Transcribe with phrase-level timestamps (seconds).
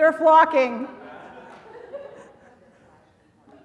[0.00, 0.88] They're flocking.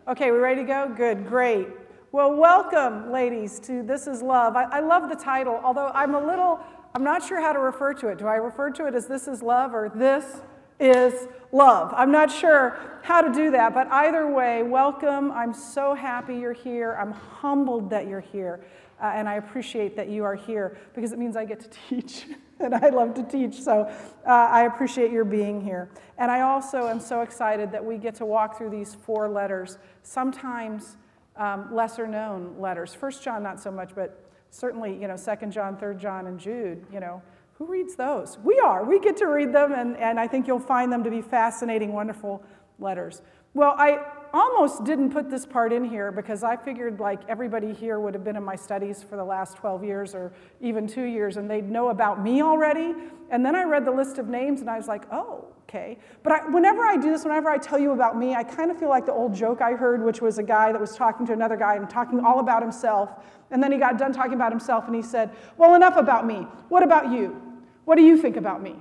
[0.06, 0.94] Okay, we ready to go?
[0.94, 1.70] Good, great.
[2.12, 4.58] Well, welcome, ladies, to This is Love.
[4.58, 6.60] I, I, love the title, although I'm a little,
[6.94, 8.18] I'm not sure how to refer to it.
[8.18, 10.42] Do I refer to it as This is Love or This
[10.78, 11.94] is Love?
[11.96, 15.32] I'm not sure how to do that, but either way, welcome.
[15.32, 16.98] I'm so happy you're here.
[17.00, 18.60] I'm humbled that you're here,
[19.02, 22.26] uh, and I appreciate that you are here because it means I get to teach.
[22.60, 23.92] and I love to teach, so
[24.26, 25.90] uh, I appreciate your being here.
[26.18, 29.78] And I also am so excited that we get to walk through these four letters,
[30.04, 30.98] sometimes
[31.36, 32.94] um, lesser known letters.
[32.94, 36.86] First John, not so much, but certainly, you know, Second John, Third John, and Jude,
[36.94, 37.22] you know,
[37.58, 38.38] who reads those?
[38.44, 38.84] We are.
[38.84, 41.94] We get to read them, and, and I think you'll find them to be fascinating,
[41.94, 42.44] wonderful
[42.80, 43.22] letters.
[43.54, 44.00] Well, I
[44.36, 48.24] almost didn't put this part in here because I figured like everybody here would have
[48.24, 51.70] been in my studies for the last 12 years or even two years and they'd
[51.70, 52.94] know about me already.
[53.32, 55.98] And then I read the list of names and I was like, oh, okay.
[56.22, 58.78] But I, whenever I do this, whenever I tell you about me, I kind of
[58.78, 61.34] feel like the old joke I heard, which was a guy that was talking to
[61.34, 63.12] another guy and talking all about himself.
[63.52, 66.48] And then he got done talking about himself and he said, well, enough about me.
[66.68, 67.42] What about you?
[67.86, 68.76] What do you think about me?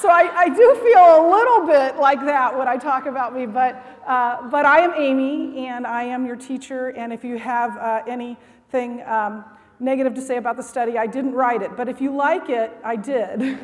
[0.00, 3.46] So I, I, do feel a little bit like that when I talk about me,
[3.46, 7.76] but, uh, but I am Amy, and I am your teacher, and if you have
[7.76, 9.44] uh, anything um,
[9.80, 12.70] negative to say about the study, I didn't write it, but if you like it,
[12.84, 13.42] I did.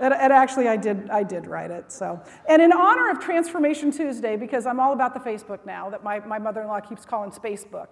[0.00, 2.20] and, actually, I did, I did write it, so.
[2.48, 6.18] And in honor of Transformation Tuesday, because I'm all about the Facebook now, that my,
[6.20, 7.90] my mother-in-law keeps calling Spacebook,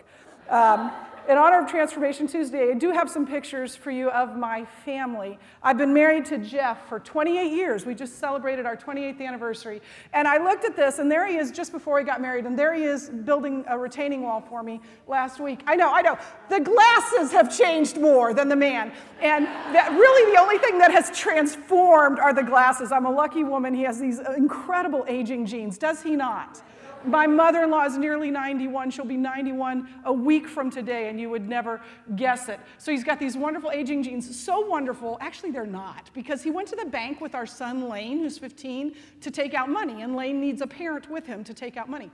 [0.50, 0.90] um,
[1.28, 5.38] in honor of Transformation Tuesday, I do have some pictures for you of my family.
[5.62, 7.84] I've been married to Jeff for 28 years.
[7.84, 9.82] We just celebrated our 28th anniversary.
[10.12, 12.58] And I looked at this, and there he is just before he got married, and
[12.58, 15.62] there he is building a retaining wall for me last week.
[15.66, 16.18] I know, I know.
[16.48, 18.92] The glasses have changed more than the man.
[19.20, 22.92] And that really the only thing that has transformed are the glasses.
[22.92, 23.74] I'm a lucky woman.
[23.74, 26.62] He has these incredible aging genes, does he not?
[27.04, 28.90] My mother in law is nearly 91.
[28.90, 31.80] She'll be 91 a week from today, and you would never
[32.16, 32.58] guess it.
[32.78, 34.38] So he's got these wonderful aging genes.
[34.38, 35.18] So wonderful.
[35.20, 38.94] Actually, they're not, because he went to the bank with our son, Lane, who's 15,
[39.20, 42.10] to take out money, and Lane needs a parent with him to take out money.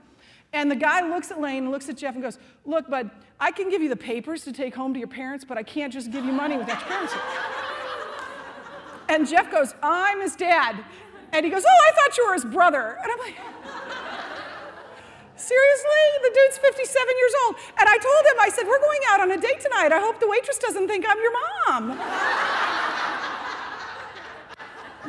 [0.53, 3.69] And the guy looks at Lane looks at Jeff and goes, Look, bud, I can
[3.69, 6.23] give you the papers to take home to your parents, but I can't just give
[6.23, 7.13] you money without your parents.
[9.09, 10.83] and Jeff goes, I'm his dad.
[11.31, 12.99] And he goes, Oh, I thought you were his brother.
[13.01, 13.35] And I'm like,
[15.43, 16.03] Seriously?
[16.21, 17.55] The dude's 57 years old.
[17.77, 19.91] And I told him, I said, We're going out on a date tonight.
[19.91, 21.97] I hope the waitress doesn't think I'm your mom.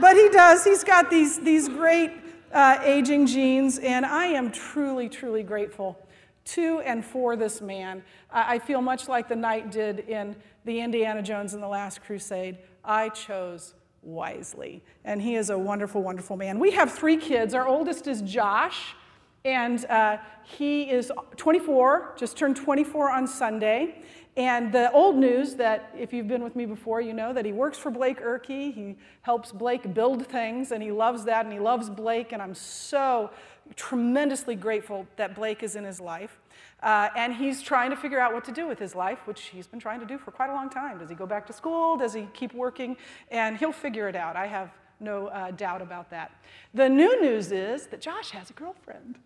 [0.01, 0.65] but he does.
[0.65, 2.11] He's got these, these great
[2.53, 6.05] uh, aging genes, and I am truly, truly grateful
[6.47, 8.03] to and for this man.
[8.29, 10.35] I, I feel much like the knight did in
[10.65, 12.59] the Indiana Jones and the Last Crusade.
[12.85, 14.83] I chose wisely.
[15.05, 16.59] And he is a wonderful, wonderful man.
[16.59, 17.55] We have three kids.
[17.55, 18.97] Our oldest is Josh.
[19.45, 24.03] And uh, he is 24, just turned 24 on Sunday.
[24.39, 27.53] And the old news that if you've been with me before, you know that he
[27.53, 28.73] works for Blake Erkey.
[28.73, 32.33] He helps Blake build things, and he loves that, and he loves Blake.
[32.33, 33.31] And I'm so
[33.77, 36.41] tremendously grateful that Blake is in his life.
[36.83, 39.67] Uh, and he's trying to figure out what to do with his life, which he's
[39.67, 40.99] been trying to do for quite a long time.
[40.99, 41.99] Does he go back to school?
[41.99, 42.97] Does he keep working?
[43.31, 44.37] And he'll figure it out.
[44.37, 44.71] I have
[45.05, 46.33] no uh, doubt about that.
[46.73, 49.19] The new news is that Josh has a girlfriend.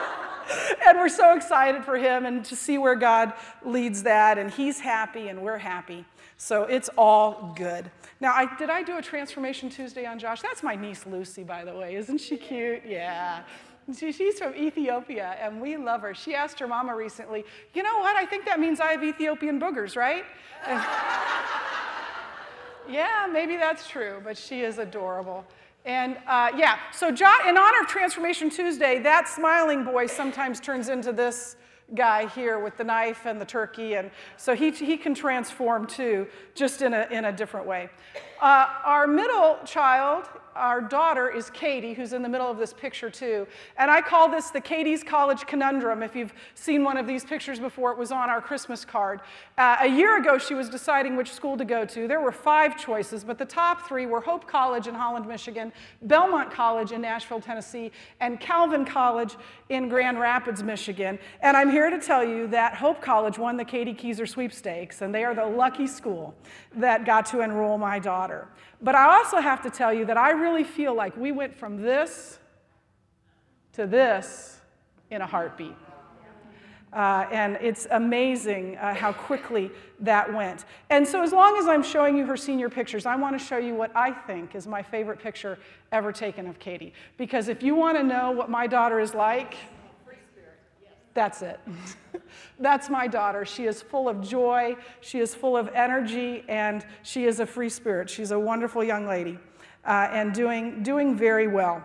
[0.88, 3.32] and we're so excited for him and to see where God
[3.64, 4.38] leads that.
[4.38, 6.04] And he's happy and we're happy.
[6.36, 7.90] So it's all good.
[8.20, 10.42] Now, I, did I do a Transformation Tuesday on Josh?
[10.42, 11.94] That's my niece Lucy, by the way.
[11.94, 12.82] Isn't she cute?
[12.86, 13.42] Yeah.
[13.96, 16.14] she's from Ethiopia and we love her.
[16.14, 17.44] She asked her mama recently,
[17.74, 18.16] you know what?
[18.16, 20.24] I think that means I have Ethiopian boogers, right?
[20.66, 20.78] And
[22.88, 25.44] yeah, maybe that's true, but she is adorable.
[25.84, 31.12] And uh, yeah, so in honor of Transformation Tuesday, that smiling boy sometimes turns into
[31.12, 31.56] this
[31.94, 33.94] guy here with the knife and the turkey.
[33.94, 37.90] And so he, he can transform too, just in a, in a different way.
[38.40, 43.08] Uh, our middle child our daughter is Katie, who's in the middle of this picture
[43.08, 43.46] too.
[43.78, 46.02] And I call this the Katie's College Conundrum.
[46.02, 49.20] If you've seen one of these pictures before, it was on our Christmas card.
[49.56, 52.06] Uh, a year ago, she was deciding which school to go to.
[52.06, 55.72] There were five choices, but the top three were Hope College in Holland, Michigan,
[56.02, 57.90] Belmont College in Nashville, Tennessee,
[58.20, 59.36] and Calvin College
[59.72, 61.18] in Grand Rapids, Michigan.
[61.40, 65.14] And I'm here to tell you that Hope College won the Katie Keyser sweepstakes, and
[65.14, 66.34] they are the lucky school
[66.76, 68.48] that got to enroll my daughter.
[68.82, 71.80] But I also have to tell you that I really feel like we went from
[71.80, 72.38] this
[73.72, 74.60] to this
[75.10, 75.76] in a heartbeat.
[76.92, 80.66] Uh, and it's amazing uh, how quickly that went.
[80.90, 83.56] And so, as long as I'm showing you her senior pictures, I want to show
[83.56, 85.58] you what I think is my favorite picture
[85.90, 86.92] ever taken of Katie.
[87.16, 89.54] Because if you want to know what my daughter is like,
[91.14, 91.60] that's it.
[92.58, 93.44] That's my daughter.
[93.44, 97.68] She is full of joy, she is full of energy, and she is a free
[97.68, 98.08] spirit.
[98.08, 99.38] She's a wonderful young lady
[99.84, 101.84] uh, and doing, doing very well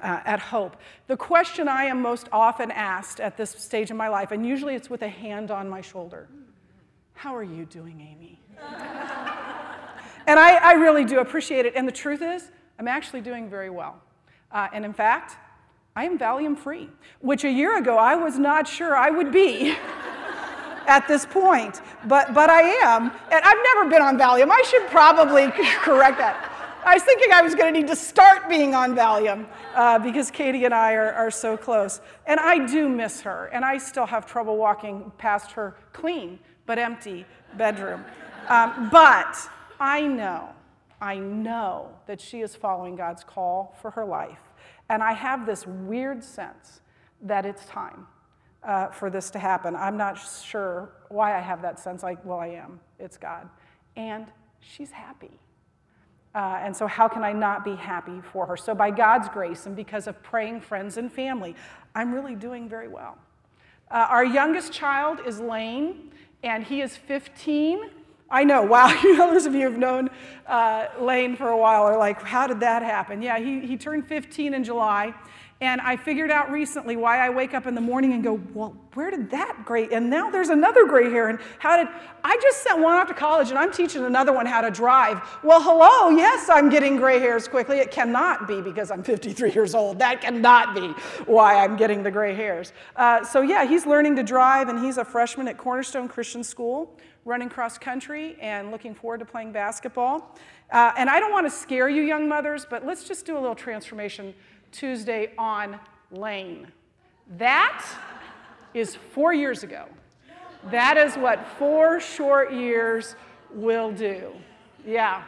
[0.00, 0.76] uh, at Hope.
[1.06, 4.74] The question I am most often asked at this stage in my life, and usually
[4.74, 6.28] it's with a hand on my shoulder
[7.14, 8.38] How are you doing, Amy?
[10.26, 11.74] and I, I, really do appreciate it.
[11.74, 14.00] And the truth is, I'm actually doing very well.
[14.52, 15.36] Uh, and in fact,
[15.96, 16.88] I am Valium free,
[17.20, 19.74] which a year ago I was not sure I would be.
[20.86, 23.04] at this point, but, but I am.
[23.04, 24.48] And I've never been on Valium.
[24.50, 25.50] I should probably
[25.80, 26.52] correct that.
[26.84, 30.32] I was thinking I was going to need to start being on Valium uh, because
[30.32, 32.00] Katie and I are, are so close.
[32.26, 36.78] And I do miss her, and I still have trouble walking past her clean but
[36.78, 37.24] empty
[37.56, 38.04] bedroom.
[38.48, 39.36] Um, but
[39.78, 40.48] I know,
[41.00, 44.40] I know that she is following God's call for her life.
[44.88, 46.80] And I have this weird sense
[47.22, 48.06] that it's time
[48.64, 49.76] uh, for this to happen.
[49.76, 52.02] I'm not sure why I have that sense.
[52.02, 52.80] Like, well, I am.
[52.98, 53.48] It's God.
[53.96, 54.26] And
[54.60, 55.38] she's happy.
[56.34, 58.56] Uh, and so, how can I not be happy for her?
[58.56, 61.54] So, by God's grace and because of praying friends and family,
[61.94, 63.18] I'm really doing very well.
[63.90, 66.10] Uh, our youngest child is Lane,
[66.42, 67.90] and he is 15.
[68.30, 70.08] I know, wow, you know, those of you who've known
[70.46, 73.20] uh, Lane for a while are like, how did that happen?
[73.20, 75.12] Yeah, he, he turned 15 in July,
[75.62, 78.76] and I figured out recently why I wake up in the morning and go, well,
[78.94, 79.88] where did that gray?
[79.92, 81.28] And now there's another gray hair.
[81.28, 81.86] And how did
[82.24, 85.20] I just sent one off to college and I'm teaching another one how to drive?
[85.44, 87.78] Well, hello, yes, I'm getting gray hairs quickly.
[87.78, 90.00] It cannot be because I'm 53 years old.
[90.00, 90.88] That cannot be
[91.26, 92.72] why I'm getting the gray hairs.
[92.96, 96.98] Uh, so yeah, he's learning to drive and he's a freshman at Cornerstone Christian School,
[97.24, 100.36] running cross country and looking forward to playing basketball.
[100.72, 103.40] Uh, and I don't want to scare you, young mothers, but let's just do a
[103.40, 104.34] little transformation
[104.72, 105.78] Tuesday on
[106.10, 106.66] Lane.
[107.38, 107.84] That
[108.74, 109.86] is four years ago.
[110.70, 113.16] That is what four short years
[113.52, 114.32] will do.
[114.86, 115.22] Yeah.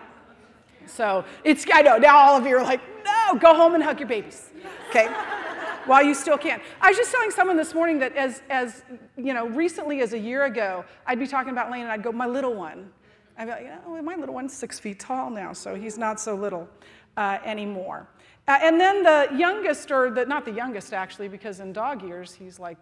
[0.87, 4.01] So it's, I know, now all of you are like, no, go home and hug
[4.01, 4.51] your babies.
[4.91, 5.07] Okay?
[5.87, 6.61] While you still can.
[6.81, 8.85] I was just telling someone this morning that as, as,
[9.17, 12.11] you know, recently as a year ago, I'd be talking about Lane and I'd go,
[12.11, 12.91] my little one.
[13.37, 16.35] I'd be like, oh, my little one's six feet tall now, so he's not so
[16.35, 16.69] little
[17.17, 18.09] uh, anymore.
[18.47, 22.35] Uh, and then the youngest, or the, not the youngest actually, because in dog years
[22.35, 22.77] he's like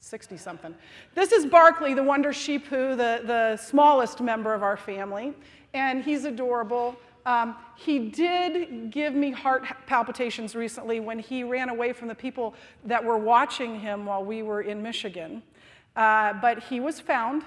[0.00, 0.74] 60 something.
[1.14, 5.32] This is Barkley, the Wonder Shih Tzu, the, the smallest member of our family,
[5.72, 6.96] and he's adorable.
[7.26, 12.54] Um, he did give me heart palpitations recently when he ran away from the people
[12.84, 15.42] that were watching him while we were in Michigan.
[15.96, 17.44] Uh, but he was found,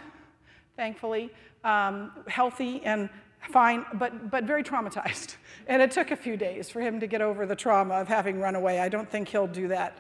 [0.76, 1.30] thankfully,
[1.64, 3.10] um, healthy and
[3.52, 5.36] fine, but, but very traumatized.
[5.68, 8.40] And it took a few days for him to get over the trauma of having
[8.40, 8.80] run away.
[8.80, 9.98] I don't think he'll do that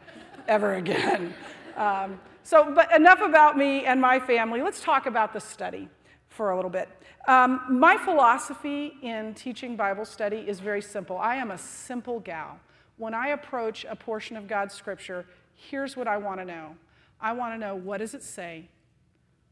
[0.47, 1.33] ever again.
[1.77, 4.63] Um, so, but enough about me and my family.
[4.63, 5.87] Let's talk about the study
[6.27, 6.89] for a little bit.
[7.27, 11.19] Um, my philosophy in teaching Bible study is very simple.
[11.19, 12.59] I am a simple gal.
[12.97, 16.75] When I approach a portion of God's scripture, here's what I want to know
[17.21, 18.69] I want to know what does it say?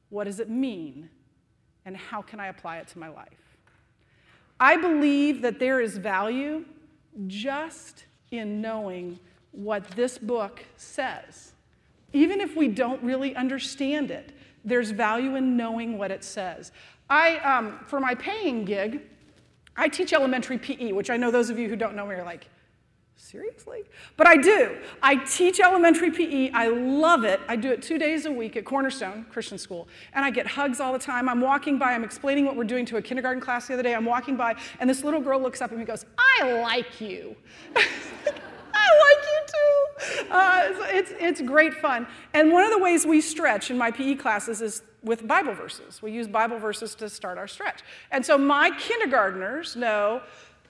[0.10, 1.10] What does it mean?
[1.86, 3.45] And how can I apply it to my life?
[4.60, 6.66] I believe that there is value
[7.28, 9.20] just in knowing
[9.52, 11.54] what this book says.
[12.14, 14.32] Even if we don't really understand it,
[14.64, 16.72] there's value in knowing what it says.
[17.10, 19.02] I, um, for my paying gig,
[19.78, 22.24] I teach elementary PE, which I know those of you who don't know me are
[22.24, 22.48] like,
[23.18, 23.84] Seriously?
[24.18, 24.78] But I do.
[25.02, 26.52] I teach elementary PE.
[26.52, 27.40] I love it.
[27.48, 29.88] I do it two days a week at Cornerstone Christian School.
[30.14, 31.30] And I get hugs all the time.
[31.30, 33.96] I'm walking by, I'm explaining what we're doing to a kindergarten class the other day.
[33.96, 37.00] I'm walking by, and this little girl looks up at me and goes, I like
[37.00, 37.36] you.
[38.74, 40.32] I like you too.
[40.32, 42.06] Uh, it's, it's great fun.
[42.34, 46.02] And one of the ways we stretch in my PE classes is with Bible verses.
[46.02, 47.82] We use Bible verses to start our stretch.
[48.12, 50.22] And so my kindergartners know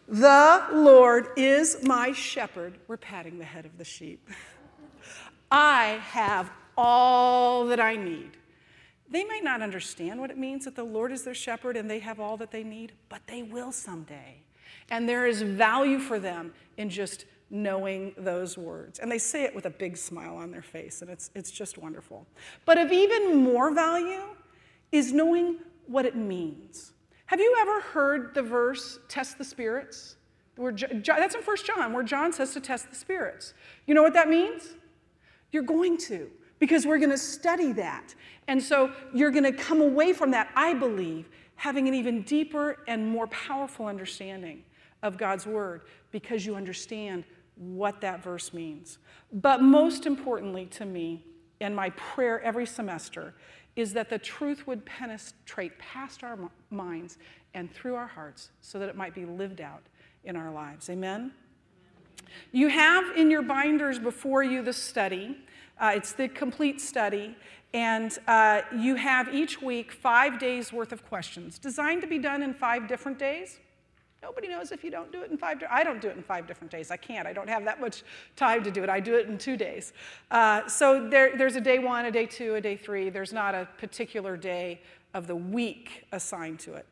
[0.08, 2.78] the Lord is my shepherd.
[2.88, 4.30] We're patting the head of the sheep.
[5.52, 8.32] I have all that I need.
[9.10, 12.00] They might not understand what it means that the Lord is their shepherd and they
[12.00, 14.42] have all that they need, but they will someday.
[14.90, 19.00] And there is value for them in just knowing those words.
[19.00, 21.78] And they say it with a big smile on their face, and it's, it's just
[21.78, 22.26] wonderful.
[22.66, 24.24] But of even more value
[24.92, 25.58] is knowing
[25.88, 26.94] what it means.
[27.28, 30.16] Have you ever heard the verse, test the spirits?
[30.56, 33.54] Where, that's in 1 John, where John says to test the spirits.
[33.88, 34.76] You know what that means?
[35.52, 36.30] You're going to.
[36.60, 38.16] because we're going to study that.
[38.48, 42.84] And so you're going to come away from that, I believe, having an even deeper
[42.88, 44.64] and more powerful understanding
[45.04, 47.24] of God's word because you understand
[47.56, 48.98] what that verse means.
[49.32, 51.26] But most importantly to me,
[51.62, 53.34] and my prayer every semester,
[53.76, 56.38] is that the truth would penetrate past our
[56.70, 57.18] minds
[57.54, 59.84] and through our hearts so that it might be lived out
[60.24, 60.90] in our lives.
[60.90, 61.32] Amen?
[62.52, 65.38] You have in your binders before you the study.
[65.80, 67.36] Uh, it's the complete study.
[67.74, 72.42] And uh, you have each week five days worth of questions designed to be done
[72.42, 73.60] in five different days.
[74.26, 75.62] Nobody knows if you don't do it in five.
[75.70, 76.90] I don't do it in five different days.
[76.90, 77.28] I can't.
[77.28, 78.02] I don't have that much
[78.36, 78.90] time to do it.
[78.90, 79.94] I do it in two days.
[80.32, 83.12] Uh, so there, there's a day one, a day two, a day three.
[83.12, 84.82] There's not a particular day
[85.14, 86.88] of the week assigned to it.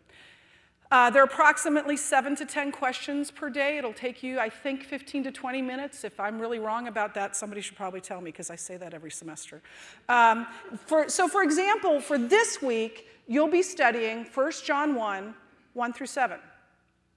[0.92, 3.80] Uh, there are approximately seven to 10 questions per day.
[3.80, 6.04] It'll take you, I think, 15 to 20 minutes.
[6.04, 8.94] If I'm really wrong about that, somebody should probably tell me because I say that
[8.94, 9.64] every semester.
[10.08, 10.46] Um,
[10.86, 15.34] for, so, for example, for this week, you'll be studying 1 John 1
[15.74, 16.38] 1 through 7.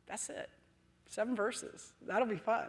[0.09, 0.49] That's it.
[1.09, 1.93] Seven verses.
[2.07, 2.67] That'll be fun.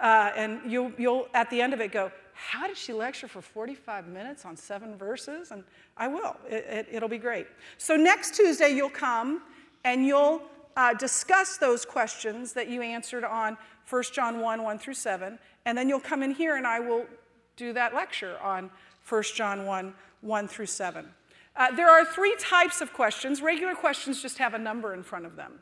[0.00, 3.40] Uh, and you'll, you'll, at the end of it, go, How did she lecture for
[3.40, 5.50] 45 minutes on seven verses?
[5.50, 5.64] And
[5.96, 6.36] I will.
[6.48, 7.46] It, it, it'll be great.
[7.78, 9.42] So, next Tuesday, you'll come
[9.84, 10.42] and you'll
[10.76, 13.56] uh, discuss those questions that you answered on
[13.88, 15.38] 1 John 1 1 through 7.
[15.64, 17.04] And then you'll come in here and I will
[17.56, 18.70] do that lecture on
[19.08, 21.08] 1 John 1 1 through 7.
[21.56, 23.42] Uh, there are three types of questions.
[23.42, 25.58] Regular questions just have a number in front of them.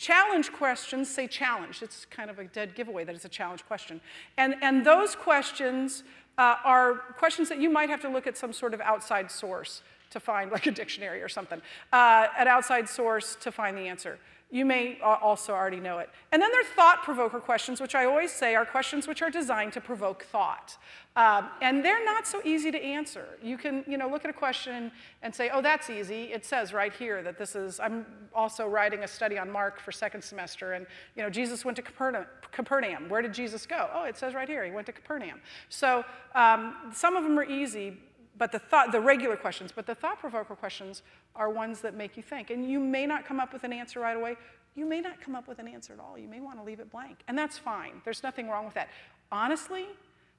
[0.00, 1.82] Challenge questions say challenge.
[1.82, 4.00] It's kind of a dead giveaway that it's a challenge question.
[4.38, 6.04] And, and those questions
[6.38, 9.82] uh, are questions that you might have to look at some sort of outside source
[10.08, 11.60] to find, like a dictionary or something,
[11.92, 14.18] uh, an outside source to find the answer.
[14.52, 16.10] You may also already know it.
[16.32, 19.30] And then there are thought provoker questions, which I always say are questions which are
[19.30, 20.76] designed to provoke thought.
[21.14, 23.38] Um, and they're not so easy to answer.
[23.42, 24.90] You can you know, look at a question
[25.22, 26.32] and say, oh, that's easy.
[26.32, 29.92] It says right here that this is, I'm also writing a study on Mark for
[29.92, 33.08] second semester, and you know, Jesus went to Capernaum.
[33.08, 33.88] Where did Jesus go?
[33.94, 35.40] Oh, it says right here, he went to Capernaum.
[35.68, 36.04] So
[36.34, 37.98] um, some of them are easy,
[38.40, 41.02] but the thought, the regular questions, but the thought provoker questions
[41.36, 42.48] are ones that make you think.
[42.48, 44.34] And you may not come up with an answer right away.
[44.74, 46.16] You may not come up with an answer at all.
[46.16, 47.18] You may want to leave it blank.
[47.28, 48.00] And that's fine.
[48.02, 48.88] There's nothing wrong with that.
[49.30, 49.84] Honestly,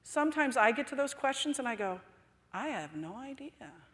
[0.02, 2.00] sometimes I get to those questions and I go,
[2.52, 3.50] I have no idea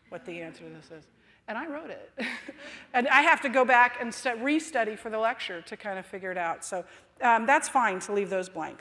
[0.08, 1.06] what the answer to this is.
[1.46, 2.10] And I wrote it.
[2.94, 6.06] and I have to go back and st- restudy for the lecture to kind of
[6.06, 6.64] figure it out.
[6.64, 6.82] So
[7.20, 8.78] um, that's fine to leave those blank.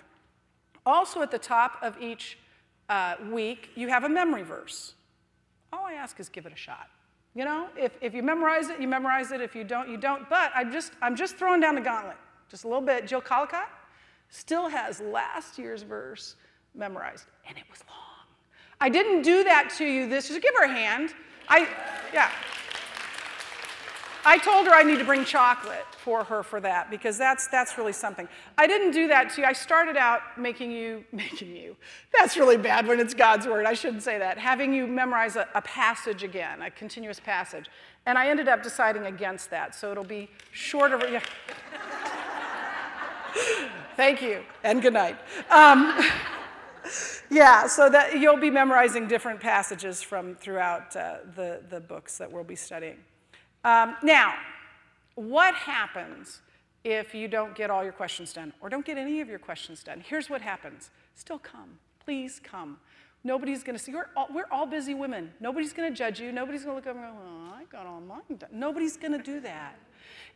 [0.86, 2.38] Also, at the top of each
[2.88, 4.94] uh, week, you have a memory verse.
[5.74, 6.90] All I ask is give it a shot.
[7.36, 9.42] You know, if, if you memorize it, you memorize it.
[9.42, 10.28] If you don't, you don't.
[10.30, 12.18] But I'm just, I'm just throwing down the gauntlet
[12.50, 13.08] just a little bit.
[13.08, 13.70] Jill Collicott
[14.30, 16.36] still has last year's verse
[16.76, 17.98] memorized, and it was long.
[18.80, 20.40] I didn't do that to you this year.
[20.40, 21.14] Give her a hand.
[21.48, 21.68] I,
[22.14, 22.30] yeah.
[24.28, 27.78] I told her I need to bring chocolate for her for that because that's, that's
[27.78, 28.28] really something.
[28.58, 29.48] I didn't do that to you.
[29.48, 31.78] I started out making you, making you.
[32.12, 33.66] That's really bad when it's God's word.
[33.66, 34.38] I shouldn't say that.
[34.38, 37.70] Having you memorize a, a passage again, a continuous passage.
[38.06, 39.74] And I ended up deciding against that.
[39.74, 41.00] So it'll be shorter.
[41.10, 41.22] Yeah.
[43.96, 45.18] Thank you, and good night.
[45.50, 46.06] Um,
[47.32, 52.30] yeah, so that you'll be memorizing different passages from throughout uh, the, the books that
[52.30, 52.98] we'll be studying.
[53.64, 54.36] Um, now,
[55.16, 56.42] what happens
[56.84, 59.84] if you don't get all your questions done or don't get any of your questions
[59.84, 60.04] done?
[60.08, 61.80] Here's what happens still come.
[62.04, 62.78] Please come.
[63.24, 63.92] Nobody's going to see.
[63.94, 65.34] We're all, we're all busy women.
[65.40, 66.32] Nobody's going to judge you.
[66.32, 68.50] Nobody's going to look over and go, oh, I got all mine done.
[68.54, 69.76] Nobody's going to do that.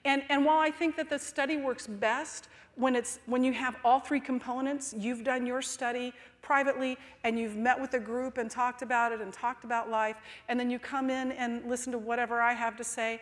[0.06, 3.76] And, and while I think that the study works best when, it's, when you have
[3.84, 8.50] all three components, you've done your study privately and you've met with a group and
[8.50, 10.16] talked about it and talked about life,
[10.48, 13.22] and then you come in and listen to whatever I have to say.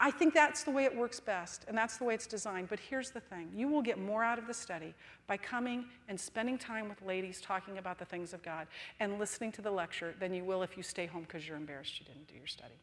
[0.00, 2.68] I think that's the way it works best, and that's the way it's designed.
[2.68, 4.94] But here's the thing you will get more out of the study
[5.26, 8.66] by coming and spending time with ladies talking about the things of God
[9.00, 11.98] and listening to the lecture than you will if you stay home because you're embarrassed
[11.98, 12.74] you didn't do your study.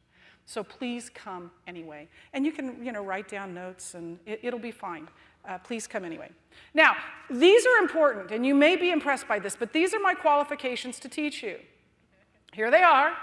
[0.45, 2.07] So please come anyway.
[2.33, 5.07] And you can, you know, write down notes and it, will be fine.
[5.47, 6.29] Uh, please come anyway.
[6.73, 6.95] Now,
[7.29, 10.99] these are important, and you may be impressed by this, but these are my qualifications
[10.99, 11.59] to teach you.
[12.53, 13.13] Here they are.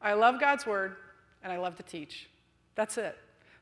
[0.00, 0.96] I love God's word,
[1.42, 2.30] and I love to teach.
[2.76, 3.18] That's it.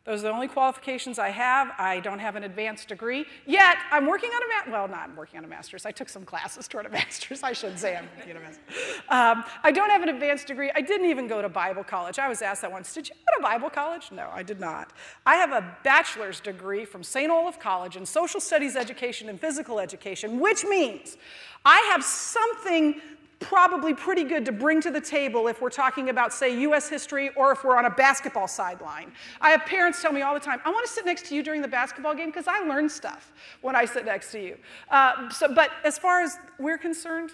[0.06, 1.72] Those are the only qualifications I have.
[1.78, 3.26] I don't have an advanced degree.
[3.44, 5.84] Yet, I'm working on a well, not working on a master's.
[5.84, 7.42] I took some classes toward a master's.
[7.42, 8.64] I shouldn't say I'm working on a master's.
[9.08, 10.70] Um, I don't have an advanced degree.
[10.75, 12.20] I didn't even go to Bible college.
[12.20, 12.94] I was asked that once.
[12.94, 14.12] Did you go to Bible college?
[14.12, 14.92] No, I did not.
[15.26, 17.30] I have a bachelor's degree from St.
[17.30, 21.16] Olaf College in social studies education and physical education, which means
[21.64, 23.00] I have something
[23.38, 27.31] probably pretty good to bring to the table if we're talking about, say, US history
[27.37, 29.12] or if we're on a basketball sideline.
[29.40, 31.43] I have parents tell me all the time, I want to sit next to you
[31.43, 34.57] during the basketball game because I learn stuff when I sit next to you.
[34.90, 37.31] Uh, so, but as far as we're concerned,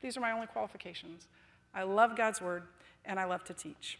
[0.00, 1.26] these are my only qualifications.
[1.74, 2.64] I love God's word
[3.04, 3.98] and I love to teach.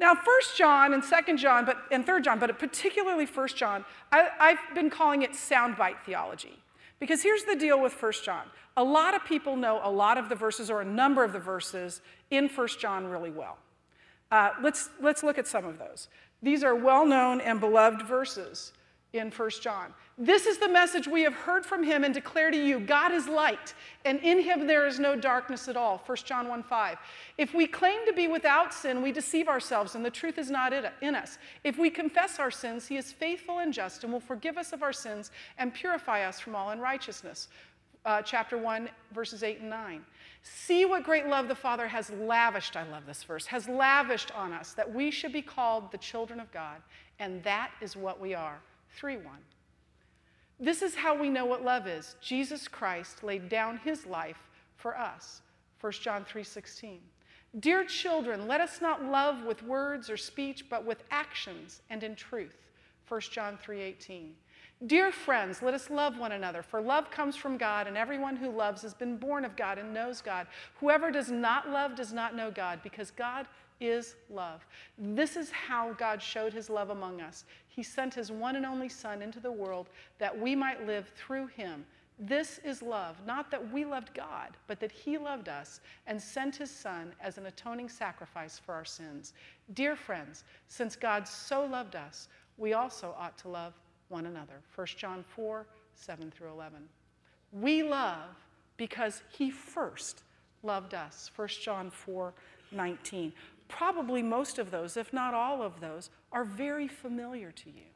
[0.00, 4.28] Now, First John and Second John, but and Third John, but particularly First John, I,
[4.38, 6.58] I've been calling it soundbite theology.
[7.00, 8.44] Because here's the deal with First John.
[8.76, 11.38] A lot of people know a lot of the verses or a number of the
[11.38, 12.00] verses
[12.30, 13.58] in First John really well.
[14.30, 16.08] Uh, let's, let's look at some of those.
[16.42, 18.72] These are well known and beloved verses
[19.14, 19.94] in 1 John.
[20.18, 23.26] This is the message we have heard from him and declare to you God is
[23.26, 23.74] light,
[24.04, 26.02] and in him there is no darkness at all.
[26.04, 26.98] 1 John 1 5.
[27.38, 30.72] If we claim to be without sin, we deceive ourselves, and the truth is not
[31.00, 31.38] in us.
[31.64, 34.82] If we confess our sins, he is faithful and just and will forgive us of
[34.82, 37.48] our sins and purify us from all unrighteousness.
[38.04, 40.04] Uh, chapter 1, verses 8 and 9.
[40.42, 44.52] See what great love the Father has lavished, I love this verse, has lavished on
[44.52, 46.80] us, that we should be called the children of God,
[47.18, 48.60] and that is what we are.
[48.96, 49.24] 3 1.
[50.60, 52.16] This is how we know what love is.
[52.20, 55.42] Jesus Christ laid down his life for us.
[55.80, 57.00] 1 John 3:16.
[57.60, 62.16] Dear children, let us not love with words or speech, but with actions and in
[62.16, 62.66] truth.
[63.06, 64.36] 1 John 3:18.
[64.86, 68.50] Dear friends, let us love one another, for love comes from God, and everyone who
[68.50, 70.46] loves has been born of God and knows God.
[70.78, 73.48] Whoever does not love does not know God, because God
[73.80, 74.66] is love.
[74.98, 77.44] This is how God showed his love among us.
[77.68, 81.46] He sent his one and only Son into the world that we might live through
[81.48, 81.84] him.
[82.18, 86.56] This is love, not that we loved God, but that he loved us and sent
[86.56, 89.34] his Son as an atoning sacrifice for our sins.
[89.74, 93.74] Dear friends, since God so loved us, we also ought to love
[94.08, 94.60] one another.
[94.74, 96.88] 1 John 4 7 through 11.
[97.52, 98.36] We love
[98.76, 100.22] because he first
[100.62, 101.30] loved us.
[101.36, 102.34] 1 John 4
[102.72, 103.32] 19
[103.68, 107.86] probably most of those, if not all of those, are very familiar to you.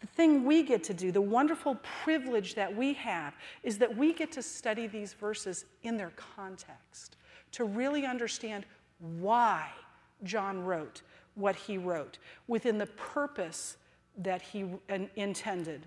[0.00, 4.12] The thing we get to do, the wonderful privilege that we have, is that we
[4.12, 7.16] get to study these verses in their context,
[7.52, 8.66] to really understand
[8.98, 9.68] why
[10.22, 11.02] John wrote
[11.34, 13.76] what he wrote within the purpose
[14.18, 14.66] that he
[15.16, 15.86] intended.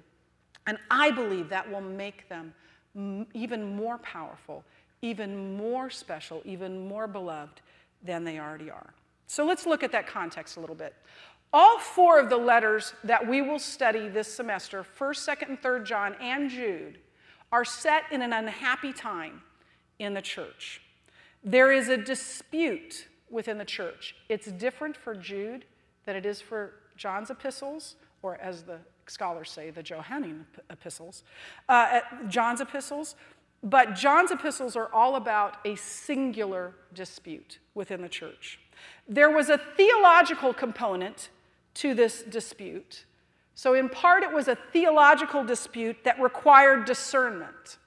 [0.65, 2.53] And I believe that will make them
[3.33, 4.63] even more powerful,
[5.01, 7.61] even more special, even more beloved
[8.03, 8.93] than they already are.
[9.27, 10.95] So let's look at that context a little bit.
[11.53, 15.85] All four of the letters that we will study this semester, 1st, 2nd, and 3rd
[15.85, 16.99] John, and Jude,
[17.51, 19.41] are set in an unhappy time
[19.99, 20.81] in the church.
[21.43, 24.15] There is a dispute within the church.
[24.27, 25.65] It's different for Jude
[26.05, 31.23] than it is for John's epistles, or as the scholars say, the Johannine epistles.
[31.69, 33.15] Uh, John's epistles,
[33.63, 38.59] but John's epistles are all about a singular dispute within the church.
[39.07, 41.29] There was a theological component
[41.75, 43.05] to this dispute.
[43.55, 47.77] So, in part, it was a theological dispute that required discernment,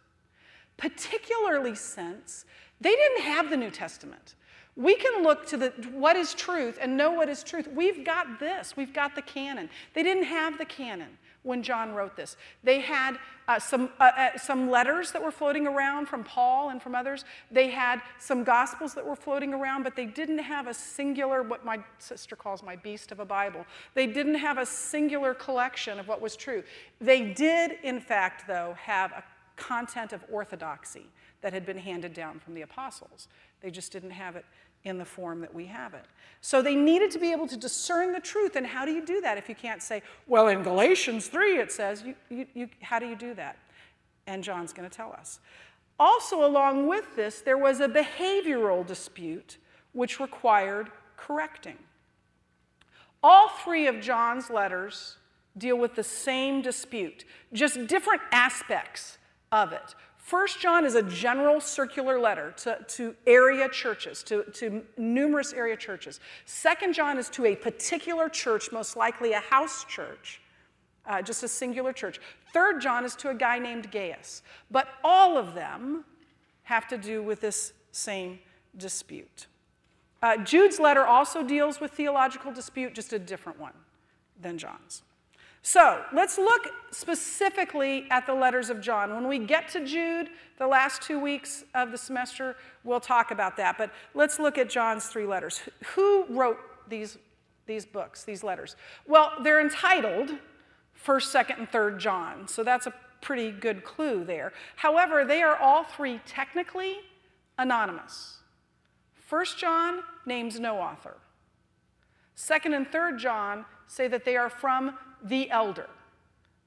[0.77, 2.45] particularly since
[2.81, 4.37] they didn't have the New Testament.
[4.77, 7.69] We can look to the, what is truth and know what is truth.
[7.69, 9.69] We've got this, we've got the canon.
[9.95, 12.37] They didn't have the canon when John wrote this.
[12.63, 13.17] They had
[13.49, 17.25] uh, some, uh, uh, some letters that were floating around from Paul and from others.
[17.51, 21.65] They had some gospels that were floating around, but they didn't have a singular, what
[21.65, 23.65] my sister calls my beast of a Bible.
[23.95, 26.63] They didn't have a singular collection of what was true.
[27.01, 29.25] They did, in fact, though, have a
[29.57, 31.07] content of orthodoxy
[31.43, 33.29] that had been handed down from the apostles.
[33.61, 34.45] They just didn't have it
[34.85, 36.05] in the form that we have it.
[36.41, 38.57] So they needed to be able to discern the truth.
[38.57, 41.71] And how do you do that if you can't say, well, in Galatians 3 it
[41.73, 43.59] says, you, you, you, how do you do that?
[44.27, 45.41] And John's going to tell us.
[45.99, 49.59] Also, along with this, there was a behavioral dispute
[49.93, 51.77] which required correcting.
[53.23, 55.17] All three of John's letters
[55.59, 59.19] deal with the same dispute, just different aspects
[59.53, 59.95] of it.
[60.23, 65.77] First John is a general circular letter to, to area churches, to, to numerous area
[65.77, 66.21] churches.
[66.45, 70.41] Second John is to a particular church, most likely a house church,
[71.07, 72.21] uh, just a singular church.
[72.53, 74.43] Third John is to a guy named Gaius.
[74.71, 76.05] But all of them
[76.65, 78.39] have to do with this same
[78.77, 79.47] dispute.
[80.23, 83.73] Uh, Jude's letter also deals with theological dispute, just a different one
[84.41, 85.03] than John's.
[85.63, 89.15] So let's look specifically at the letters of John.
[89.15, 93.57] When we get to Jude, the last two weeks of the semester, we'll talk about
[93.59, 93.77] that.
[93.77, 95.61] But let's look at John's three letters.
[95.95, 97.19] Who wrote these,
[97.67, 98.77] these books, these letters?
[99.07, 100.31] Well, they're entitled
[101.05, 102.49] 1st, 2nd, and 3rd John.
[102.49, 104.53] So that's a pretty good clue there.
[104.77, 106.97] However, they are all three technically
[107.59, 108.39] anonymous.
[109.15, 111.17] First John names no author.
[112.35, 115.89] Second and third John say that they are from the elder.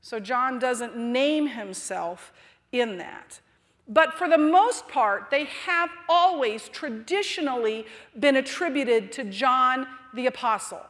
[0.02, 2.34] So John doesn't name himself
[2.72, 3.40] in that.
[3.88, 7.86] But for the most part, they have always traditionally
[8.18, 10.86] been attributed to John the Apostle,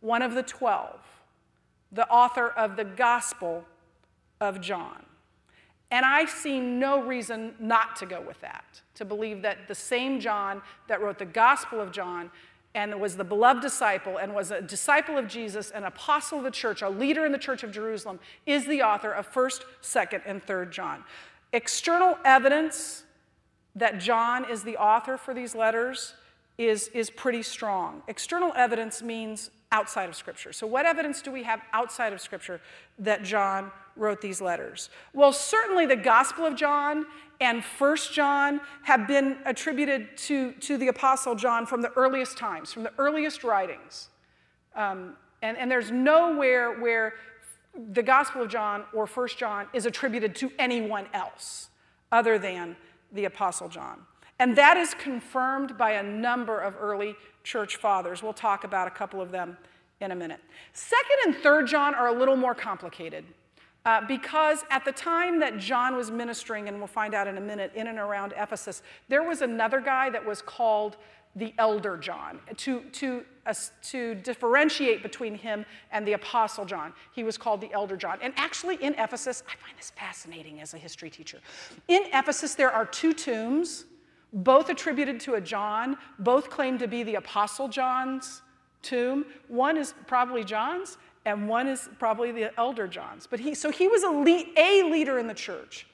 [0.00, 1.00] one of the twelve,
[1.92, 3.64] the author of the Gospel
[4.40, 5.04] of John.
[5.90, 10.20] And I see no reason not to go with that, to believe that the same
[10.20, 12.30] John that wrote the Gospel of John
[12.74, 16.50] and was the beloved disciple and was a disciple of Jesus, an apostle of the
[16.50, 20.44] church, a leader in the church of Jerusalem, is the author of 1st, 2nd, and
[20.44, 21.04] 3rd John.
[21.52, 23.04] External evidence
[23.74, 26.14] that John is the author for these letters
[26.58, 28.02] is, is pretty strong.
[28.06, 30.52] External evidence means outside of Scripture.
[30.52, 32.60] So, what evidence do we have outside of Scripture
[32.98, 34.90] that John wrote these letters?
[35.14, 37.06] Well, certainly the Gospel of John
[37.40, 42.72] and First John have been attributed to, to the Apostle John from the earliest times,
[42.72, 44.08] from the earliest writings.
[44.74, 47.14] Um, and, and there's nowhere where
[47.92, 51.68] the Gospel of John or First John is attributed to anyone else
[52.12, 52.76] other than
[53.12, 54.00] the Apostle John.
[54.38, 58.22] And that is confirmed by a number of early church fathers.
[58.22, 59.56] We'll talk about a couple of them
[60.00, 60.40] in a minute.
[60.72, 63.24] Second and third John are a little more complicated.
[63.86, 67.40] Uh, because at the time that John was ministering, and we'll find out in a
[67.40, 70.96] minute, in and around Ephesus, there was another guy that was called
[71.36, 76.92] the elder John to, to, uh, to differentiate between him and the apostle John.
[77.14, 78.18] He was called the elder John.
[78.20, 81.38] And actually, in Ephesus, I find this fascinating as a history teacher.
[81.88, 83.84] In Ephesus, there are two tombs,
[84.32, 88.42] both attributed to a John, both claim to be the apostle John's
[88.82, 89.24] tomb.
[89.48, 93.26] One is probably John's, and one is probably the elder John's.
[93.26, 95.86] But he, so he was a, lead, a leader in the church.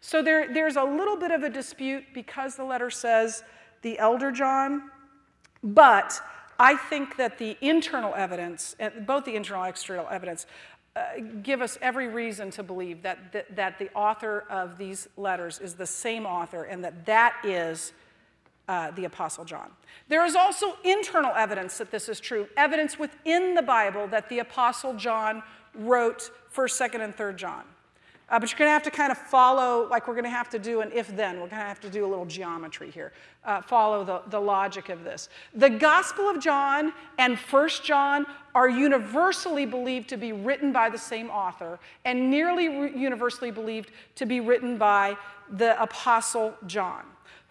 [0.00, 3.42] So there, there's a little bit of a dispute because the letter says
[3.82, 4.90] the elder John,
[5.62, 6.20] but
[6.58, 10.46] I think that the internal evidence, both the internal and external evidence,
[10.96, 11.02] uh,
[11.42, 15.86] give us every reason to believe that, that, the author of these letters is the
[15.86, 17.92] same author and that that is
[18.68, 19.70] uh, the Apostle John.
[20.08, 24.38] There is also internal evidence that this is true, evidence within the Bible that the
[24.40, 25.42] Apostle John
[25.74, 27.64] wrote 1st, 2nd, and 3rd John.
[28.30, 30.48] Uh, but you're going to have to kind of follow, like we're going to have
[30.48, 31.34] to do an if then.
[31.34, 33.12] We're going to have to do a little geometry here.
[33.44, 35.28] Uh, follow the, the logic of this.
[35.54, 38.24] The Gospel of John and First John
[38.54, 44.24] are universally believed to be written by the same author and nearly universally believed to
[44.24, 45.18] be written by
[45.50, 47.04] the Apostle John.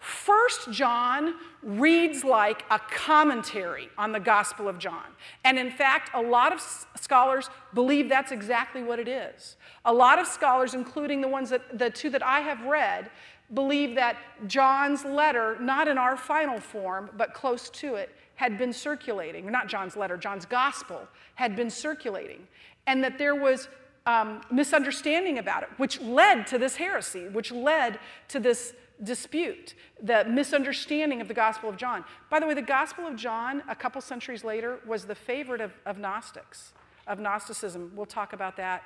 [0.04, 5.06] First John reads like a commentary on the Gospel of John.
[5.44, 6.60] And in fact, a lot of
[7.00, 9.56] scholars believe that's exactly what it is.
[9.86, 13.10] A lot of scholars, including the ones that the two that I have read,
[13.54, 18.74] believe that John's letter, not in our final form, but close to it, had been
[18.74, 19.50] circulating.
[19.50, 22.46] Not John's letter, John's gospel had been circulating.
[22.86, 23.68] And that there was
[24.06, 30.24] um, misunderstanding about it, which led to this heresy, which led to this dispute, the
[30.24, 32.04] misunderstanding of the Gospel of John.
[32.30, 35.72] By the way, the Gospel of John, a couple centuries later, was the favorite of,
[35.84, 36.72] of Gnostics,
[37.06, 37.92] of Gnosticism.
[37.96, 38.82] We'll talk about that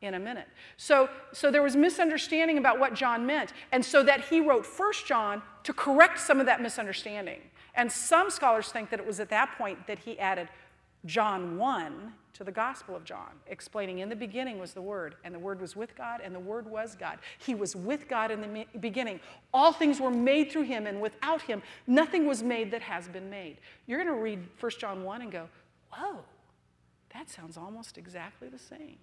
[0.00, 0.48] in a minute.
[0.76, 5.06] So, so there was misunderstanding about what John meant, and so that he wrote First
[5.06, 7.40] John to correct some of that misunderstanding.
[7.74, 10.48] And some scholars think that it was at that point that he added
[11.04, 15.34] John 1 to the Gospel of John, explaining in the beginning was the Word, and
[15.34, 17.18] the Word was with God, and the Word was God.
[17.38, 19.20] He was with God in the beginning.
[19.52, 23.28] All things were made through Him, and without Him, nothing was made that has been
[23.28, 23.58] made.
[23.86, 25.48] You're going to read 1 John 1 and go,
[25.92, 26.20] whoa,
[27.12, 28.96] that sounds almost exactly the same.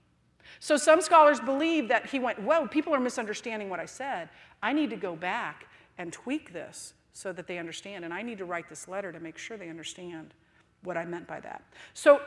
[0.59, 4.29] So some scholars believe that he went, whoa, people are misunderstanding what I said.
[4.63, 8.37] I need to go back and tweak this so that they understand, and I need
[8.39, 10.33] to write this letter to make sure they understand
[10.83, 11.63] what I meant by that.
[11.93, 12.21] So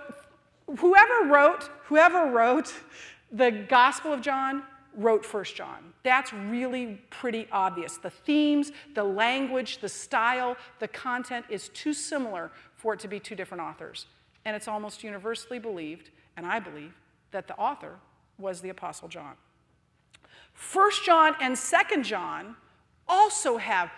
[0.78, 2.72] whoever wrote, whoever wrote
[3.30, 4.62] the Gospel of John
[4.94, 5.92] wrote First John.
[6.02, 7.96] That's really pretty obvious.
[7.96, 13.18] The themes, the language, the style, the content is too similar for it to be
[13.18, 14.06] two different authors.
[14.44, 16.92] And it's almost universally believed, and I believe,
[17.30, 17.94] that the author
[18.38, 19.34] was the Apostle John.
[20.52, 22.56] First John and Second John
[23.08, 23.90] also have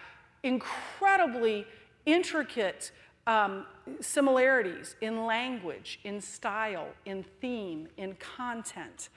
[0.43, 1.67] incredibly
[2.07, 2.93] intricate
[3.27, 3.67] um,
[4.01, 9.09] similarities in language, in style, in theme, in content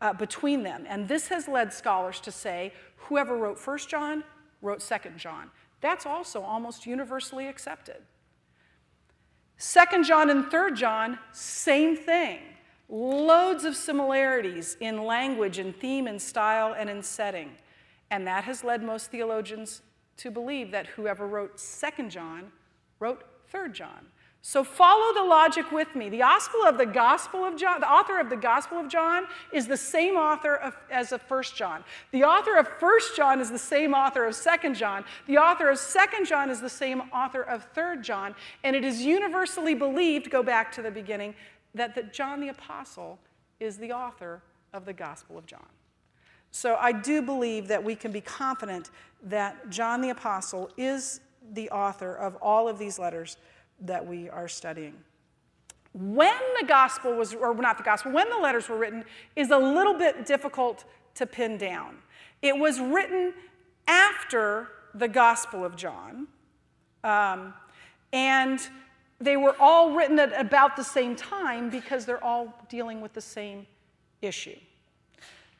[0.00, 0.84] uh, between them.
[0.88, 4.24] And this has led scholars to say whoever wrote First John
[4.60, 5.50] wrote Second John.
[5.80, 7.98] That's also almost universally accepted.
[9.56, 12.40] Second John and Third John, same thing.
[12.88, 17.52] Loads of similarities in language, in theme, in style, and in setting.
[18.10, 19.82] And that has led most theologians
[20.18, 22.52] to believe that whoever wrote 2nd John
[23.00, 24.06] wrote 3rd John.
[24.44, 26.08] So follow the logic with me.
[26.08, 29.68] The Gospel of the Gospel of John, the author of the Gospel of John is
[29.68, 31.84] the same author of, as of First John.
[32.10, 35.04] The author of First John is the same author of Second John.
[35.28, 38.34] The author of Second John is the same author of Third John.
[38.64, 41.36] And it is universally believed, go back to the beginning,
[41.76, 43.20] that, that John the Apostle
[43.60, 45.68] is the author of the Gospel of John.
[46.50, 48.90] So I do believe that we can be confident
[49.22, 51.20] that John the Apostle is
[51.52, 53.36] the author of all of these letters
[53.80, 54.94] that we are studying.
[55.92, 59.04] When the gospel was, or not the gospel, when the letters were written
[59.36, 61.98] is a little bit difficult to pin down.
[62.40, 63.34] It was written
[63.86, 66.26] after the Gospel of John,
[67.04, 67.54] um,
[68.12, 68.60] and
[69.20, 73.20] they were all written at about the same time because they're all dealing with the
[73.20, 73.66] same
[74.20, 74.58] issue.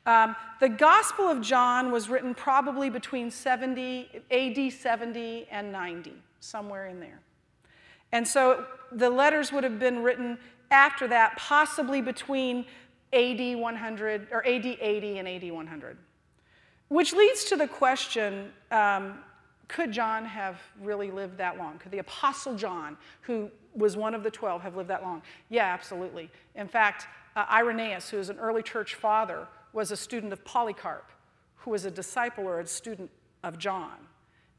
[0.05, 6.87] Um, the Gospel of John was written probably between 70, AD 70 and 90, somewhere
[6.87, 7.19] in there.
[8.11, 10.37] And so the letters would have been written
[10.71, 12.65] after that, possibly between
[13.13, 15.97] AD 100 or AD 80 and AD 100.
[16.89, 19.19] Which leads to the question um,
[19.67, 21.79] could John have really lived that long?
[21.79, 25.21] Could the Apostle John, who was one of the 12, have lived that long?
[25.49, 26.29] Yeah, absolutely.
[26.55, 31.11] In fact, uh, Irenaeus, who is an early church father, was a student of Polycarp,
[31.57, 33.09] who was a disciple or a student
[33.43, 33.97] of John.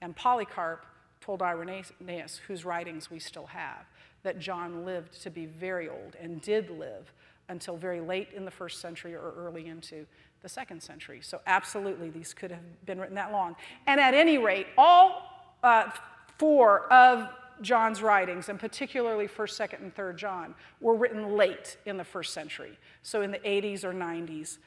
[0.00, 0.84] And Polycarp
[1.20, 3.86] told Irenaeus, whose writings we still have,
[4.24, 7.12] that John lived to be very old and did live
[7.48, 10.06] until very late in the first century or early into
[10.42, 11.20] the second century.
[11.22, 13.56] So, absolutely, these could have been written that long.
[13.86, 15.90] And at any rate, all uh,
[16.38, 17.28] four of
[17.60, 22.34] John's writings, and particularly 1st, 2nd, and 3rd John, were written late in the first
[22.34, 24.58] century, so in the 80s or 90s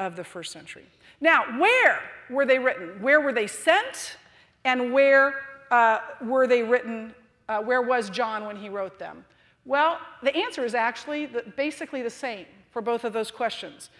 [0.00, 0.86] of the first century.
[1.20, 3.00] Now, where were they written?
[3.00, 4.16] Where were they sent?
[4.64, 5.34] And where
[5.70, 7.14] uh, were they written?
[7.48, 9.24] Uh, where was John when he wrote them?
[9.64, 13.90] Well, the answer is actually the, basically the same for both of those questions.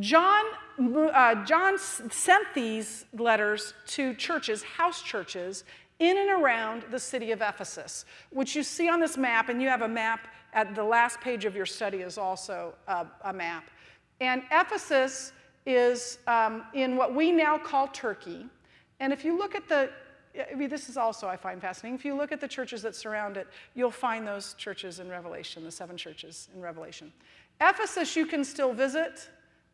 [0.00, 0.44] John,
[0.78, 5.64] uh, John sent these letters to churches, house churches,
[6.00, 9.68] in and around the city of Ephesus, which you see on this map, and you
[9.68, 13.70] have a map at the last page of your study is also a, a map.
[14.20, 15.32] And Ephesus
[15.66, 18.46] is um, in what we now call Turkey.
[19.00, 19.90] And if you look at the
[20.50, 21.98] I mean, this is also, I find fascinating.
[21.98, 25.64] If you look at the churches that surround it, you'll find those churches in Revelation,
[25.64, 27.12] the seven churches in Revelation.
[27.60, 29.30] Ephesus, you can still visit.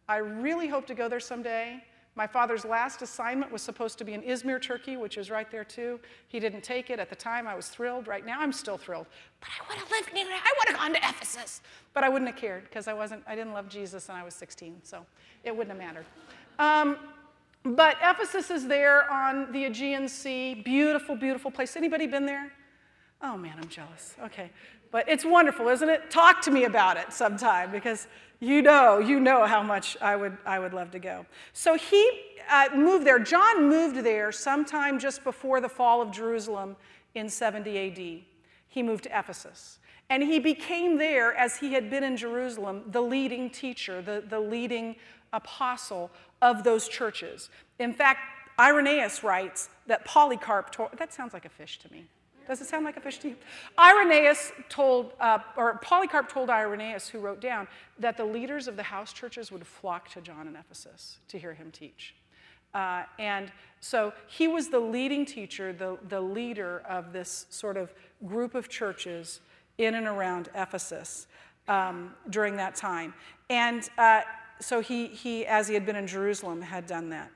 [0.09, 1.83] I really hope to go there someday.
[2.15, 5.65] My father's last assignment was supposed to be in Izmir, Turkey, which is right there
[5.65, 5.99] too.
[6.29, 6.99] He didn't take it.
[6.99, 8.07] At the time, I was thrilled.
[8.07, 9.07] Right now, I'm still thrilled.
[9.41, 10.33] But I would have lived near it.
[10.33, 11.63] I would have gone to Ephesus.
[11.95, 13.23] But I wouldn't have cared because I wasn't.
[13.27, 15.07] I didn't love Jesus, and I was 16, so
[15.43, 16.07] it wouldn't have mattered.
[16.59, 16.99] Um,
[17.65, 20.55] but Ephesus is there on the Aegean Sea.
[20.55, 21.77] Beautiful, beautiful place.
[21.77, 22.53] Anybody been there?
[23.23, 24.17] Oh man, I'm jealous.
[24.25, 24.51] Okay.
[24.93, 26.11] But it's wonderful, isn't it?
[26.11, 28.07] Talk to me about it sometime because
[28.39, 31.27] you know, you know how much I would, I would love to go.
[31.53, 33.21] So he uh, moved there.
[33.21, 36.75] John moved there sometime just before the fall of Jerusalem
[37.15, 38.23] in 70 AD.
[38.69, 39.79] He moved to Ephesus.
[40.11, 44.41] And he became there, as he had been in Jerusalem, the leading teacher, the, the
[44.41, 44.97] leading
[45.33, 46.11] apostle
[46.43, 47.49] of those churches.
[47.79, 48.21] In fact,
[48.59, 52.07] Irenaeus writes that Polycarp that sounds like a fish to me.
[52.47, 53.37] Does it sound like a fish to you?
[53.79, 58.83] Irenaeus told, uh, or Polycarp told Irenaeus, who wrote down, that the leaders of the
[58.83, 62.15] house churches would flock to John in Ephesus to hear him teach.
[62.75, 67.93] Uh, and so he was the leading teacher, the, the leader of this sort of
[68.27, 69.41] group of churches
[69.79, 71.27] in and around Ephesus
[71.69, 73.13] um, during that time.
[73.51, 74.23] And uh,
[74.61, 77.31] so he, he, as he had been in Jerusalem, had done that.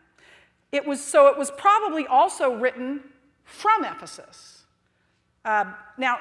[0.73, 3.01] It was, so it was probably also written
[3.45, 4.56] from Ephesus.
[5.47, 5.65] Uh,
[5.97, 6.19] now,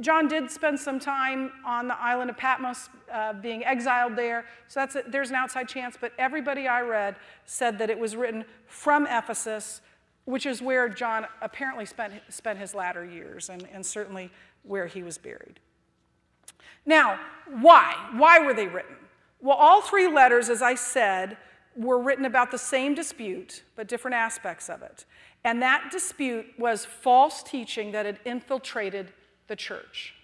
[0.00, 4.80] John did spend some time on the island of Patmos, uh, being exiled there, so
[4.80, 5.96] that's a, there's an outside chance.
[5.98, 9.80] But everybody I read said that it was written from Ephesus,
[10.26, 14.30] which is where John apparently spent, spent his latter years, and, and certainly
[14.64, 15.58] where he was buried.
[16.84, 17.18] Now,
[17.60, 17.94] why?
[18.12, 18.96] Why were they written?
[19.40, 21.38] Well, all three letters, as I said,
[21.74, 25.06] were written about the same dispute, but different aspects of it.
[25.44, 29.12] And that dispute was false teaching that had infiltrated
[29.46, 30.14] the church.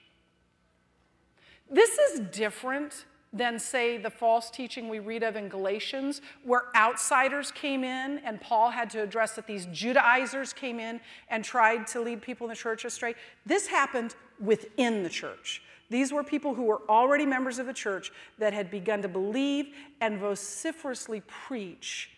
[1.71, 7.51] This is different than, say, the false teaching we read of in Galatians, where outsiders
[7.51, 12.01] came in and Paul had to address that these Judaizers came in and tried to
[12.01, 13.15] lead people in the church astray.
[13.45, 15.63] This happened within the church.
[15.91, 19.67] These were people who were already members of the church that had begun to believe
[20.01, 22.11] and vociferously preach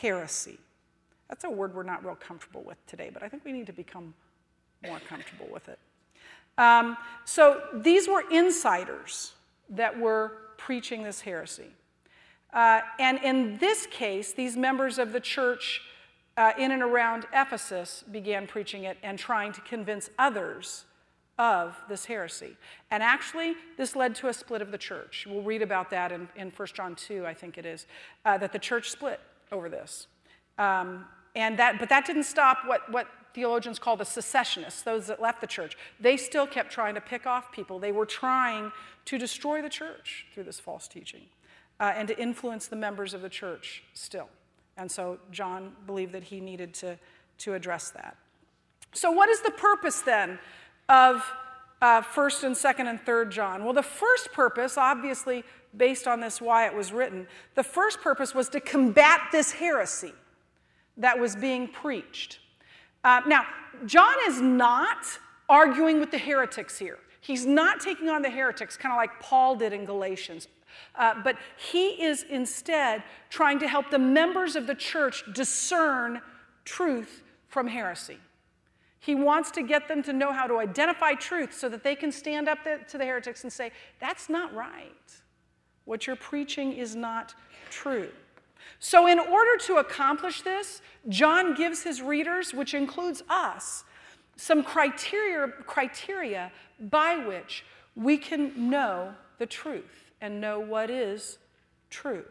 [0.00, 0.58] heresy.
[1.32, 3.72] That's a word we're not real comfortable with today, but I think we need to
[3.72, 4.12] become
[4.86, 5.78] more comfortable with it.
[6.58, 9.32] Um, so these were insiders
[9.70, 11.70] that were preaching this heresy.
[12.52, 15.80] Uh, and in this case, these members of the church
[16.36, 20.84] uh, in and around Ephesus began preaching it and trying to convince others
[21.38, 22.58] of this heresy.
[22.90, 25.26] And actually, this led to a split of the church.
[25.26, 27.86] We'll read about that in, in 1 John 2, I think it is,
[28.26, 29.18] uh, that the church split
[29.50, 30.08] over this.
[30.58, 35.20] Um, and that, but that didn't stop what, what theologians call the secessionists, those that
[35.20, 35.76] left the church.
[36.00, 37.78] They still kept trying to pick off people.
[37.78, 38.72] They were trying
[39.06, 41.22] to destroy the church through this false teaching
[41.80, 44.28] uh, and to influence the members of the church still.
[44.76, 46.98] And so John believed that he needed to,
[47.38, 48.16] to address that.
[48.94, 50.38] So, what is the purpose then
[50.88, 51.24] of
[51.80, 53.64] uh, 1st and 2nd and 3rd John?
[53.64, 58.34] Well, the first purpose, obviously based on this, why it was written, the first purpose
[58.34, 60.12] was to combat this heresy
[60.96, 62.38] that was being preached.
[63.04, 63.46] Uh, now,
[63.86, 65.06] John is not
[65.48, 66.98] arguing with the heretics here.
[67.20, 70.48] He's not taking on the heretics, kind of like Paul did in Galatians.
[70.94, 76.20] Uh, but he is instead trying to help the members of the church discern
[76.64, 78.18] truth from heresy.
[78.98, 82.12] He wants to get them to know how to identify truth so that they can
[82.12, 84.92] stand up to the heretics and say, That's not right.
[85.84, 87.34] What you're preaching is not
[87.70, 88.10] true.
[88.84, 93.84] So, in order to accomplish this, John gives his readers, which includes us,
[94.34, 97.64] some criteria, criteria by which
[97.94, 101.38] we can know the truth and know what is
[101.90, 102.24] true.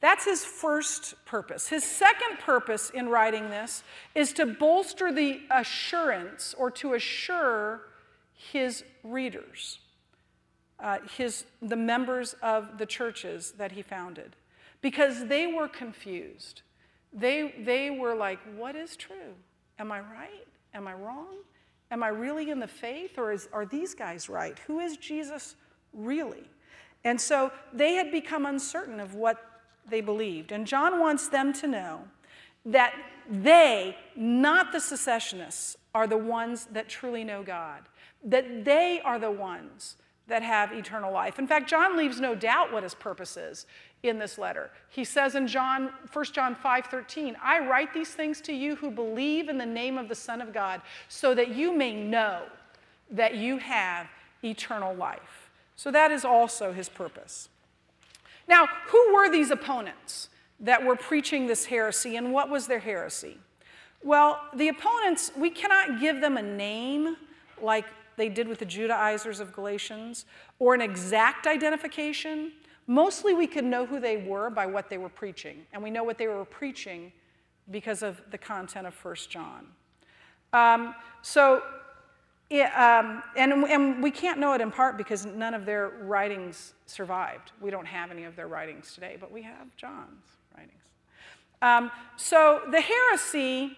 [0.00, 1.68] That's his first purpose.
[1.68, 7.82] His second purpose in writing this is to bolster the assurance or to assure
[8.32, 9.78] his readers,
[10.78, 14.36] uh, his, the members of the churches that he founded,
[14.80, 16.62] because they were confused.
[17.12, 19.34] They, they were like, What is true?
[19.78, 20.46] Am I right?
[20.74, 21.36] Am I wrong?
[21.90, 24.58] Am I really in the faith, or is, are these guys right?
[24.66, 25.56] Who is Jesus
[25.92, 26.44] really?
[27.02, 29.38] And so they had become uncertain of what
[29.88, 30.52] they believed.
[30.52, 32.02] And John wants them to know
[32.64, 32.94] that
[33.28, 37.88] they, not the secessionists, are the ones that truly know God,
[38.22, 39.96] that they are the ones
[40.28, 41.38] that have eternal life.
[41.38, 43.66] In fact, John leaves no doubt what his purpose is
[44.02, 44.70] in this letter.
[44.88, 49.48] He says in John 1 John 5:13, "I write these things to you who believe
[49.48, 52.48] in the name of the Son of God, so that you may know
[53.10, 54.08] that you have
[54.42, 57.48] eternal life." So that is also his purpose.
[58.48, 63.38] Now, who were these opponents that were preaching this heresy and what was their heresy?
[64.02, 67.16] Well, the opponents, we cannot give them a name
[67.60, 67.86] like
[68.16, 70.26] they did with the Judaizers of Galatians
[70.58, 72.52] or an exact identification.
[72.90, 76.02] Mostly we could know who they were by what they were preaching, and we know
[76.02, 77.12] what they were preaching
[77.70, 79.68] because of the content of 1 John.
[80.52, 81.62] Um, so
[82.74, 87.52] um, and, and we can't know it in part because none of their writings survived.
[87.60, 90.26] We don't have any of their writings today, but we have John's
[90.56, 90.82] writings.
[91.62, 93.76] Um, so the heresy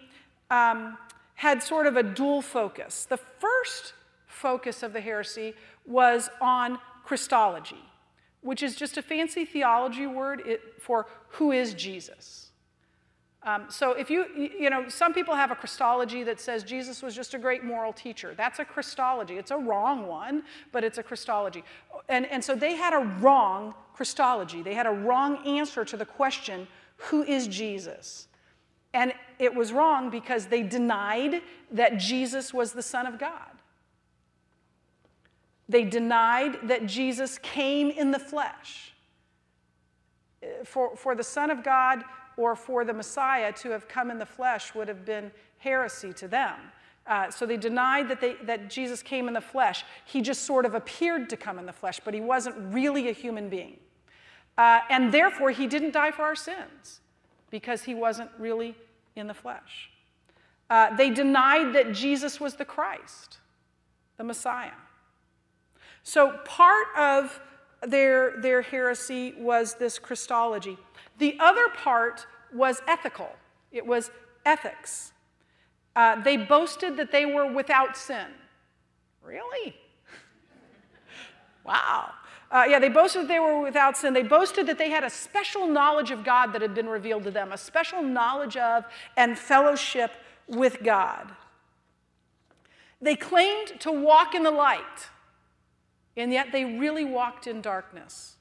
[0.49, 0.97] um,
[1.35, 3.05] had sort of a dual focus.
[3.05, 3.93] The first
[4.25, 5.53] focus of the heresy
[5.85, 7.85] was on Christology,
[8.43, 10.43] which is just a fancy theology word
[10.79, 12.51] for who is Jesus.
[13.45, 17.13] Um, so if you, you know, some people have a Christology that says Jesus was
[17.13, 18.33] just a great moral teacher.
[18.37, 19.37] That's a Christology.
[19.37, 21.63] It's a wrong one, but it's a Christology.
[22.07, 24.61] And, and so they had a wrong Christology.
[24.61, 28.27] They had a wrong answer to the question, who is Jesus?
[28.93, 33.49] And it was wrong because they denied that Jesus was the Son of God.
[35.69, 38.93] They denied that Jesus came in the flesh.
[40.65, 42.03] For, for the Son of God
[42.35, 46.27] or for the Messiah to have come in the flesh would have been heresy to
[46.27, 46.55] them.
[47.05, 49.83] Uh, so they denied that, they, that Jesus came in the flesh.
[50.05, 53.11] He just sort of appeared to come in the flesh, but he wasn't really a
[53.11, 53.77] human being.
[54.57, 57.01] Uh, and therefore, he didn't die for our sins
[57.49, 58.75] because he wasn't really
[59.15, 59.89] in the flesh.
[60.69, 63.39] Uh, they denied that Jesus was the Christ,
[64.17, 64.71] the Messiah.
[66.03, 67.39] So part of
[67.81, 70.77] their, their heresy was this Christology.
[71.17, 73.31] The other part was ethical,
[73.71, 74.11] it was
[74.45, 75.11] ethics.
[75.95, 78.25] Uh, they boasted that they were without sin.
[79.23, 79.75] Really?
[81.63, 82.09] wow.
[82.49, 84.13] Uh, yeah, they boasted that they were without sin.
[84.13, 87.31] They boasted that they had a special knowledge of God that had been revealed to
[87.31, 88.85] them, a special knowledge of
[89.17, 90.11] and fellowship
[90.47, 91.31] with God.
[93.01, 95.09] They claimed to walk in the light,
[96.15, 98.35] and yet they really walked in darkness.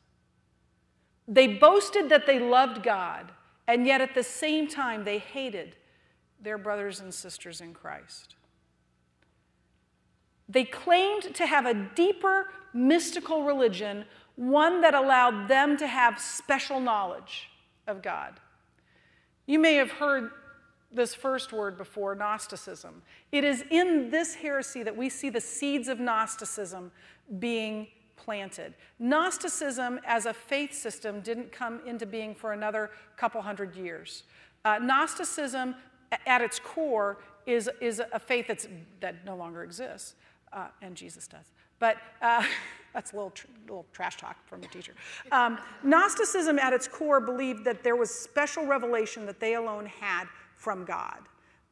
[1.29, 3.33] They boasted that they loved God,
[3.67, 5.77] And yet at the same time, they hated
[6.41, 8.35] their brothers and sisters in Christ.
[10.49, 14.05] They claimed to have a deeper mystical religion,
[14.37, 17.49] one that allowed them to have special knowledge
[17.87, 18.41] of God.
[19.47, 20.31] You may have heard
[20.91, 23.03] this first word before Gnosticism.
[23.31, 26.93] It is in this heresy that we see the seeds of Gnosticism
[27.39, 28.75] being planted.
[28.99, 34.25] Gnosticism as a faith system didn't come into being for another couple hundred years.
[34.65, 35.75] Uh, Gnosticism,
[36.27, 38.69] at its core, is, is a faith that's,
[39.01, 40.15] that no longer exists,
[40.53, 41.53] uh, and Jesus does.
[41.79, 42.45] But uh,
[42.95, 44.95] that's a little, tr- little trash talk from a teacher.
[45.33, 50.27] Um, Gnosticism, at its core, believed that there was special revelation that they alone had
[50.57, 51.19] from God.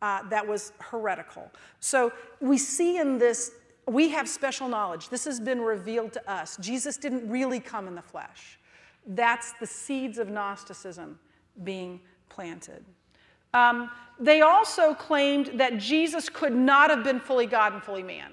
[0.03, 1.51] Uh, that was heretical.
[1.79, 3.53] So we see in this,
[3.87, 5.09] we have special knowledge.
[5.09, 6.57] This has been revealed to us.
[6.59, 8.59] Jesus didn't really come in the flesh.
[9.07, 11.19] That's the seeds of Gnosticism
[11.65, 12.85] being planted.
[13.53, 18.33] Um, they also claimed that Jesus could not have been fully God and fully man.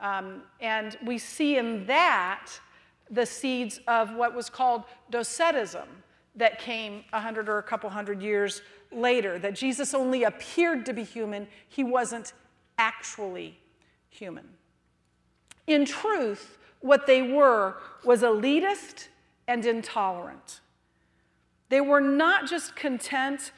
[0.00, 2.50] Um, and we see in that
[3.10, 5.88] the seeds of what was called docetism
[6.36, 10.92] that came a hundred or a couple hundred years later, that Jesus only appeared to
[10.92, 12.32] be human, he wasn't
[12.78, 13.58] actually
[14.14, 14.48] human.
[15.66, 19.08] In truth, what they were was elitist
[19.48, 20.60] and intolerant.
[21.68, 23.52] They were not just content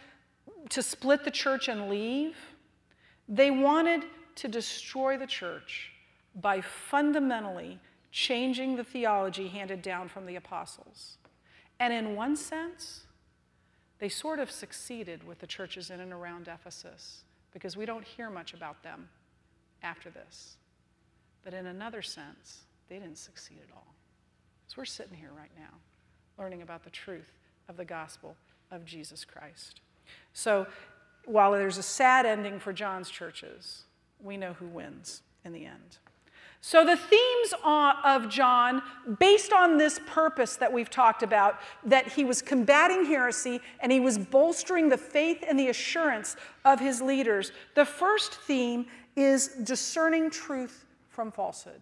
[0.71, 2.37] to split the church and leave,
[3.29, 4.05] they wanted
[4.37, 5.93] to destroy the church
[6.35, 7.79] by fundamentally
[8.13, 11.19] changing the theology handed down from the apostles.
[11.79, 13.05] And in one sense,
[13.99, 18.31] they sort of succeeded with the churches in and around Ephesus because we don't hear
[18.31, 19.09] much about them
[19.87, 20.57] after this.
[21.45, 23.95] But in another sense, they didn't succeed at all.
[24.67, 25.79] So we're sitting here right now
[26.39, 27.33] learning about the truth
[27.69, 28.37] of the gospel
[28.71, 29.81] of Jesus Christ.
[30.33, 30.67] So
[31.25, 33.85] while there's a sad ending for John's churches,
[34.23, 35.99] we know who wins in the end.
[36.63, 38.83] So, the themes of John,
[39.21, 44.01] based on this purpose that we've talked about, that he was combating heresy and he
[44.01, 46.35] was bolstering the faith and the assurance
[46.65, 51.81] of his leaders, the first theme is discerning truth from falsehood.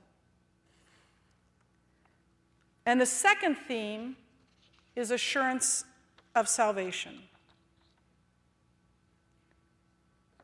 [2.86, 4.16] And the second theme
[4.94, 5.84] is assurance
[6.34, 7.18] of salvation.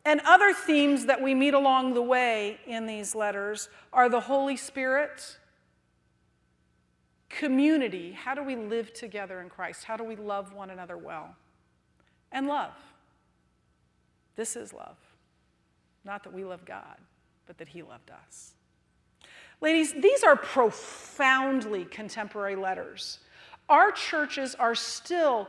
[0.05, 4.57] And other themes that we meet along the way in these letters are the Holy
[4.57, 5.38] Spirit,
[7.28, 8.12] community.
[8.12, 9.84] How do we live together in Christ?
[9.84, 11.36] How do we love one another well?
[12.32, 12.72] And love.
[14.36, 14.97] This is love.
[16.05, 16.96] Not that we love God,
[17.46, 18.55] but that He loved us.
[19.61, 23.18] Ladies, these are profoundly contemporary letters.
[23.68, 25.48] Our churches are still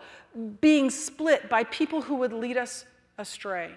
[0.60, 2.86] being split by people who would lead us
[3.18, 3.72] astray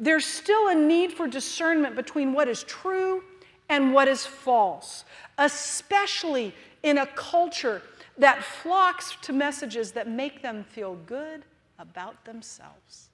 [0.00, 3.22] there's still a need for discernment between what is true
[3.68, 5.04] and what is false,
[5.38, 7.82] especially in a culture
[8.16, 11.44] that flocks to messages that make them feel good
[11.78, 13.09] about themselves.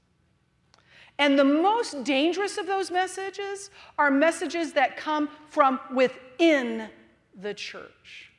[1.19, 6.89] And the most dangerous of those messages are messages that come from within
[7.41, 8.31] the church.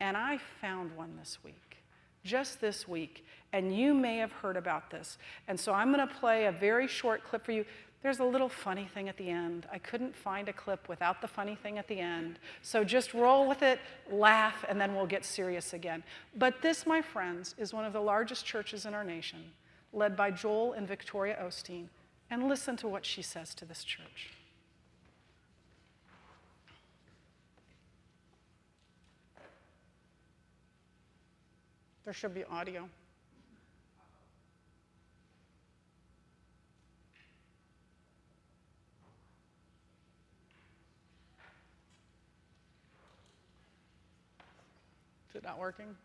[0.00, 1.78] And I found one this week,
[2.24, 5.16] just this week and you may have heard about this.
[5.46, 7.64] And so I'm going to play a very short clip for you.
[8.02, 9.68] There's a little funny thing at the end.
[9.72, 12.40] I couldn't find a clip without the funny thing at the end.
[12.62, 13.78] So just roll with it,
[14.10, 16.02] laugh, and then we'll get serious again.
[16.36, 19.52] But this, my friends, is one of the largest churches in our nation,
[19.94, 21.86] led by Joel and Victoria Osteen.
[22.30, 24.30] And listen to what she says to this church.
[32.04, 32.88] There should be audio.
[45.30, 45.96] Is it not working?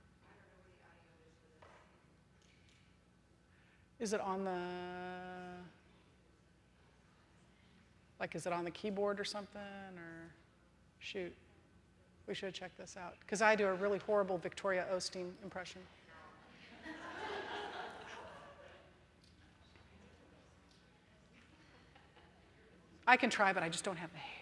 [3.99, 4.57] Is it on the,
[8.19, 9.61] like, is it on the keyboard or something?
[9.61, 10.31] Or,
[10.99, 11.33] shoot,
[12.27, 13.15] we should check this out.
[13.19, 15.81] Because I do a really horrible Victoria Osteen impression.
[23.05, 24.35] I can try, but I just don't have the hair.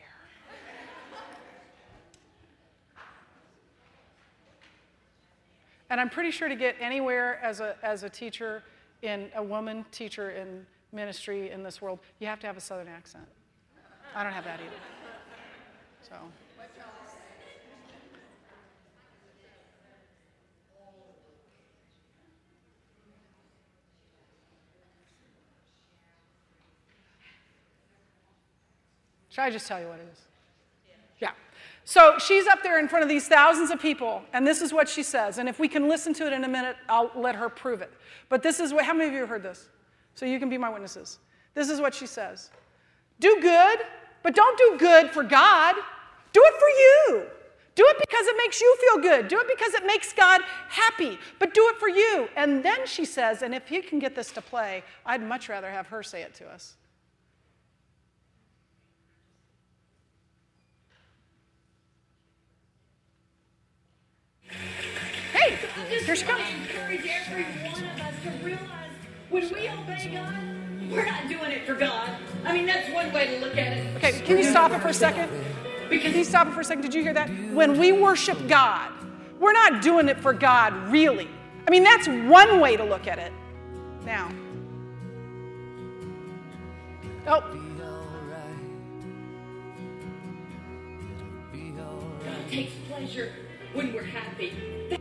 [5.90, 8.62] And I'm pretty sure to get anywhere as a, as a teacher,
[9.02, 12.88] in a woman teacher in ministry in this world, you have to have a Southern
[12.88, 13.26] accent.
[14.16, 14.72] I don't have that either.
[16.02, 16.16] So.
[29.30, 30.20] Should I just tell you what it is?
[31.20, 31.32] Yeah.
[31.86, 34.90] So she's up there in front of these thousands of people, and this is what
[34.90, 35.38] she says.
[35.38, 37.92] And if we can listen to it in a minute, I'll let her prove it.
[38.30, 39.70] But this is what, how many of you have heard this?
[40.16, 41.20] So you can be my witnesses.
[41.54, 42.50] This is what she says
[43.20, 43.80] Do good,
[44.24, 45.76] but don't do good for God.
[46.34, 47.28] Do it for you.
[47.78, 49.28] Do it because it makes you feel good.
[49.28, 52.28] Do it because it makes God happy, but do it for you.
[52.36, 55.70] And then she says, and if he can get this to play, I'd much rather
[55.70, 56.76] have her say it to us.
[66.08, 66.42] Here she comes.
[66.62, 68.92] encourage every one of us to realize
[69.30, 72.10] when we obey God, we're not doing it for God.
[72.46, 73.98] I mean, that's one way to look at it.
[73.98, 75.30] Okay, can you stop it for a second?
[75.90, 76.84] Can you stop it for a second?
[76.84, 77.30] Did you hear that?
[77.52, 78.90] When we worship God,
[79.38, 81.28] we're not doing it for God, really.
[81.68, 83.34] I mean, that's one way to look at it.
[84.06, 84.32] Now.
[87.28, 87.42] Oh,
[92.24, 93.34] God takes pleasure
[93.74, 94.97] when we're happy.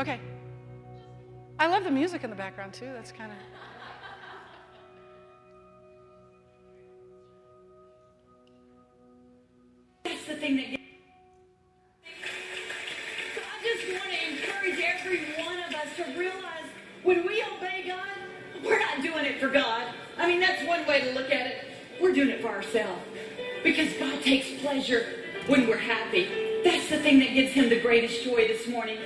[0.00, 0.20] Okay.
[1.58, 2.90] I love the music in the background too.
[2.94, 3.38] That's kind of.
[10.04, 10.80] That's the thing that.
[13.36, 16.64] I just want to encourage every one of us to realize
[17.02, 19.92] when we obey God, we're not doing it for God.
[20.16, 21.64] I mean, that's one way to look at it.
[22.00, 23.02] We're doing it for ourselves.
[23.62, 25.04] Because God takes pleasure
[25.46, 26.62] when we're happy.
[26.64, 28.98] That's the thing that gives Him the greatest joy this morning.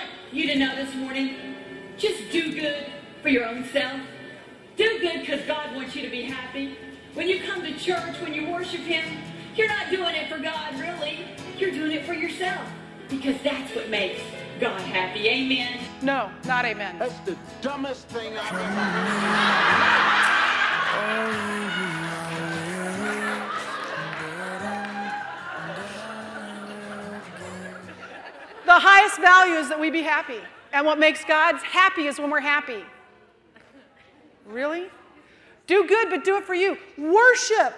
[0.00, 1.36] So I want you to know this morning
[1.98, 2.86] just do good
[3.22, 4.00] for your own self.
[4.76, 6.78] Do good because God wants you to be happy.
[7.14, 9.04] When you come to church, when you worship Him,
[9.56, 11.26] you're not doing it for God, really.
[11.58, 12.62] You're doing it for yourself
[13.08, 14.22] because that's what makes
[14.58, 15.28] God happy.
[15.28, 15.80] Amen.
[16.02, 16.98] No, not amen.
[16.98, 19.60] That's the dumbest thing I've ever
[28.70, 30.38] The highest value is that we be happy.
[30.72, 32.84] And what makes God happy is when we're happy.
[34.46, 34.86] Really?
[35.66, 36.78] Do good, but do it for you.
[36.96, 37.74] Worship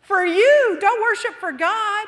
[0.00, 0.78] for you.
[0.80, 2.06] Don't worship for God.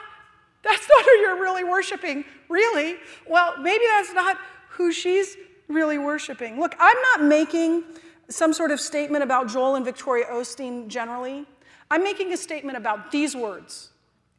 [0.62, 2.98] That's not who you're really worshiping, really.
[3.28, 6.60] Well, maybe that's not who she's really worshiping.
[6.60, 7.82] Look, I'm not making
[8.28, 11.46] some sort of statement about Joel and Victoria Osteen generally.
[11.90, 13.90] I'm making a statement about these words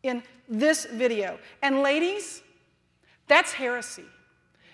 [0.03, 1.37] in this video.
[1.61, 2.41] And ladies,
[3.31, 4.05] that's heresy.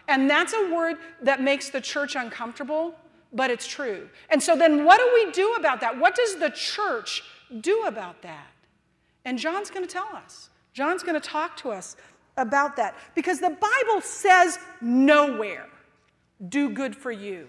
[0.08, 2.96] And that's a word that makes the church uncomfortable,
[3.32, 4.10] but it's true.
[4.30, 5.98] And so then what do we do about that?
[6.00, 7.24] What does the church
[7.62, 8.48] do about that?
[9.26, 10.50] And John's going to tell us.
[10.74, 11.98] John's going to talk to us
[12.38, 15.68] about that because the Bible says nowhere,
[16.50, 17.48] do good for you.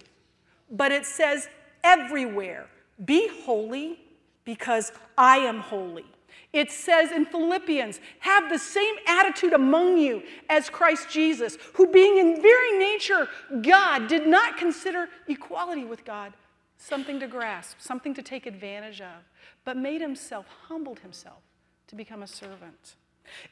[0.70, 1.48] But it says
[1.84, 2.66] everywhere,
[3.04, 4.00] be holy
[4.44, 6.06] because I am holy.
[6.52, 12.18] It says in Philippians, have the same attitude among you as Christ Jesus, who being
[12.18, 13.28] in very nature
[13.60, 16.32] God, did not consider equality with God
[16.78, 19.24] something to grasp, something to take advantage of,
[19.64, 21.42] but made himself, humbled himself
[21.88, 22.94] to become a servant.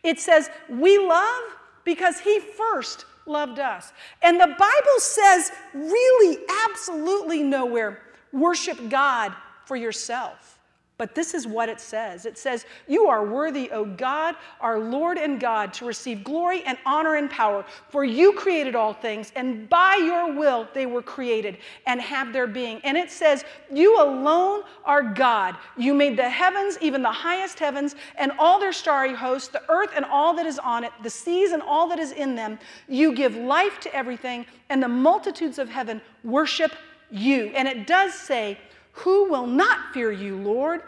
[0.03, 1.42] It says, we love
[1.84, 3.92] because he first loved us.
[4.22, 8.01] And the Bible says, really, absolutely nowhere,
[8.32, 9.34] worship God
[9.66, 10.55] for yourself.
[10.99, 15.18] But this is what it says it says, You are worthy, O God, our Lord
[15.18, 19.68] and God, to receive glory and honor and power, for you created all things, and
[19.68, 22.80] by your will they were created and have their being.
[22.82, 25.57] And it says, You alone are God.
[25.76, 29.90] You made the heavens, even the highest heavens, and all their starry hosts, the earth
[29.94, 32.59] and all that is on it, the seas and all that is in them.
[32.88, 36.72] You give life to everything, and the multitudes of heaven worship
[37.11, 37.53] you.
[37.55, 38.59] And it does say,
[38.97, 40.82] who will not fear you, Lord?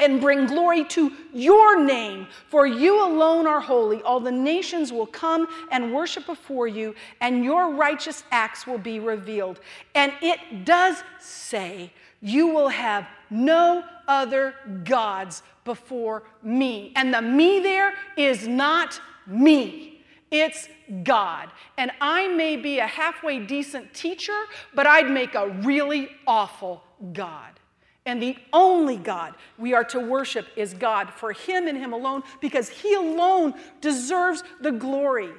[0.00, 4.02] And bring glory to your name, for you alone are holy.
[4.02, 8.98] All the nations will come and worship before you, and your righteous acts will be
[8.98, 9.60] revealed.
[9.94, 16.92] And it does say, You will have no other gods before me.
[16.96, 20.02] And the me there is not me.
[20.30, 20.68] It's
[21.04, 21.50] God.
[21.78, 24.38] And I may be a halfway decent teacher,
[24.74, 26.82] but I'd make a really awful
[27.12, 27.60] God.
[28.06, 32.22] And the only God we are to worship is God for Him and Him alone,
[32.40, 35.30] because He alone deserves the glory.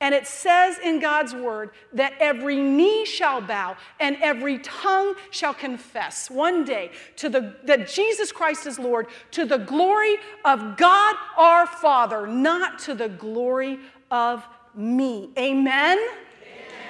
[0.00, 5.54] And it says in God's word that every knee shall bow and every tongue shall
[5.54, 11.16] confess one day to the, that Jesus Christ is Lord to the glory of God
[11.38, 13.78] our Father, not to the glory
[14.10, 15.30] of me.
[15.38, 15.98] Amen?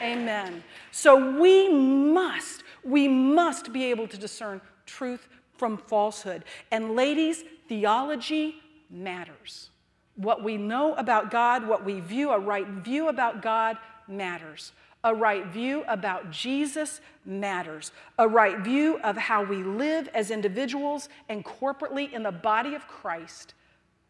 [0.02, 0.18] Amen.
[0.18, 0.64] Amen.
[0.90, 6.44] So we must, we must be able to discern truth from falsehood.
[6.70, 8.56] And ladies, Theology
[8.90, 9.70] matters.
[10.14, 13.76] What we know about God, what we view, a right view about God
[14.08, 14.72] matters.
[15.04, 17.92] A right view about Jesus matters.
[18.18, 22.88] A right view of how we live as individuals and corporately in the body of
[22.88, 23.54] Christ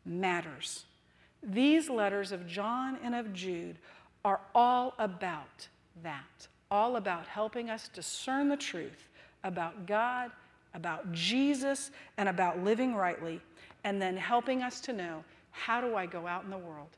[0.05, 0.85] matters.
[1.43, 3.79] These letters of John and of Jude
[4.25, 5.69] are all about
[6.03, 9.09] that, all about helping us discern the truth
[9.45, 10.31] about God,
[10.75, 13.41] about Jesus, and about living rightly,
[13.85, 16.91] and then helping us to know how do I go out in the world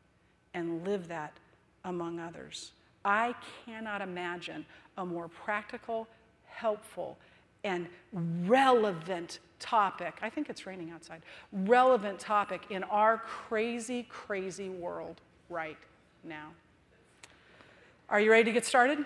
[0.54, 1.32] and live that
[1.84, 2.72] among others.
[3.04, 4.66] I cannot imagine
[4.96, 6.08] a more practical,
[6.46, 7.16] helpful,
[7.62, 10.14] and relevant topic.
[10.22, 11.22] I think it's raining outside.
[11.52, 15.78] Relevant topic in our crazy, crazy world right
[16.24, 16.48] now.
[18.08, 19.04] Are you ready to get started?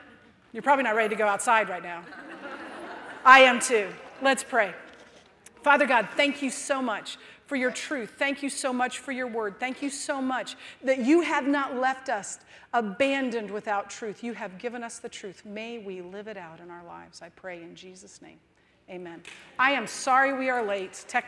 [0.53, 2.03] You're probably not ready to go outside right now.
[3.25, 3.89] I am too.
[4.21, 4.75] Let's pray.
[5.63, 8.15] Father God, thank you so much for your truth.
[8.19, 9.61] Thank you so much for your word.
[9.61, 12.39] Thank you so much that you have not left us
[12.73, 14.25] abandoned without truth.
[14.25, 15.45] You have given us the truth.
[15.45, 17.23] May we live it out in our lives.
[17.23, 18.39] I pray in Jesus' name.
[18.91, 19.23] Amen.
[19.59, 21.05] I am sorry we are late.
[21.09, 21.23] Technical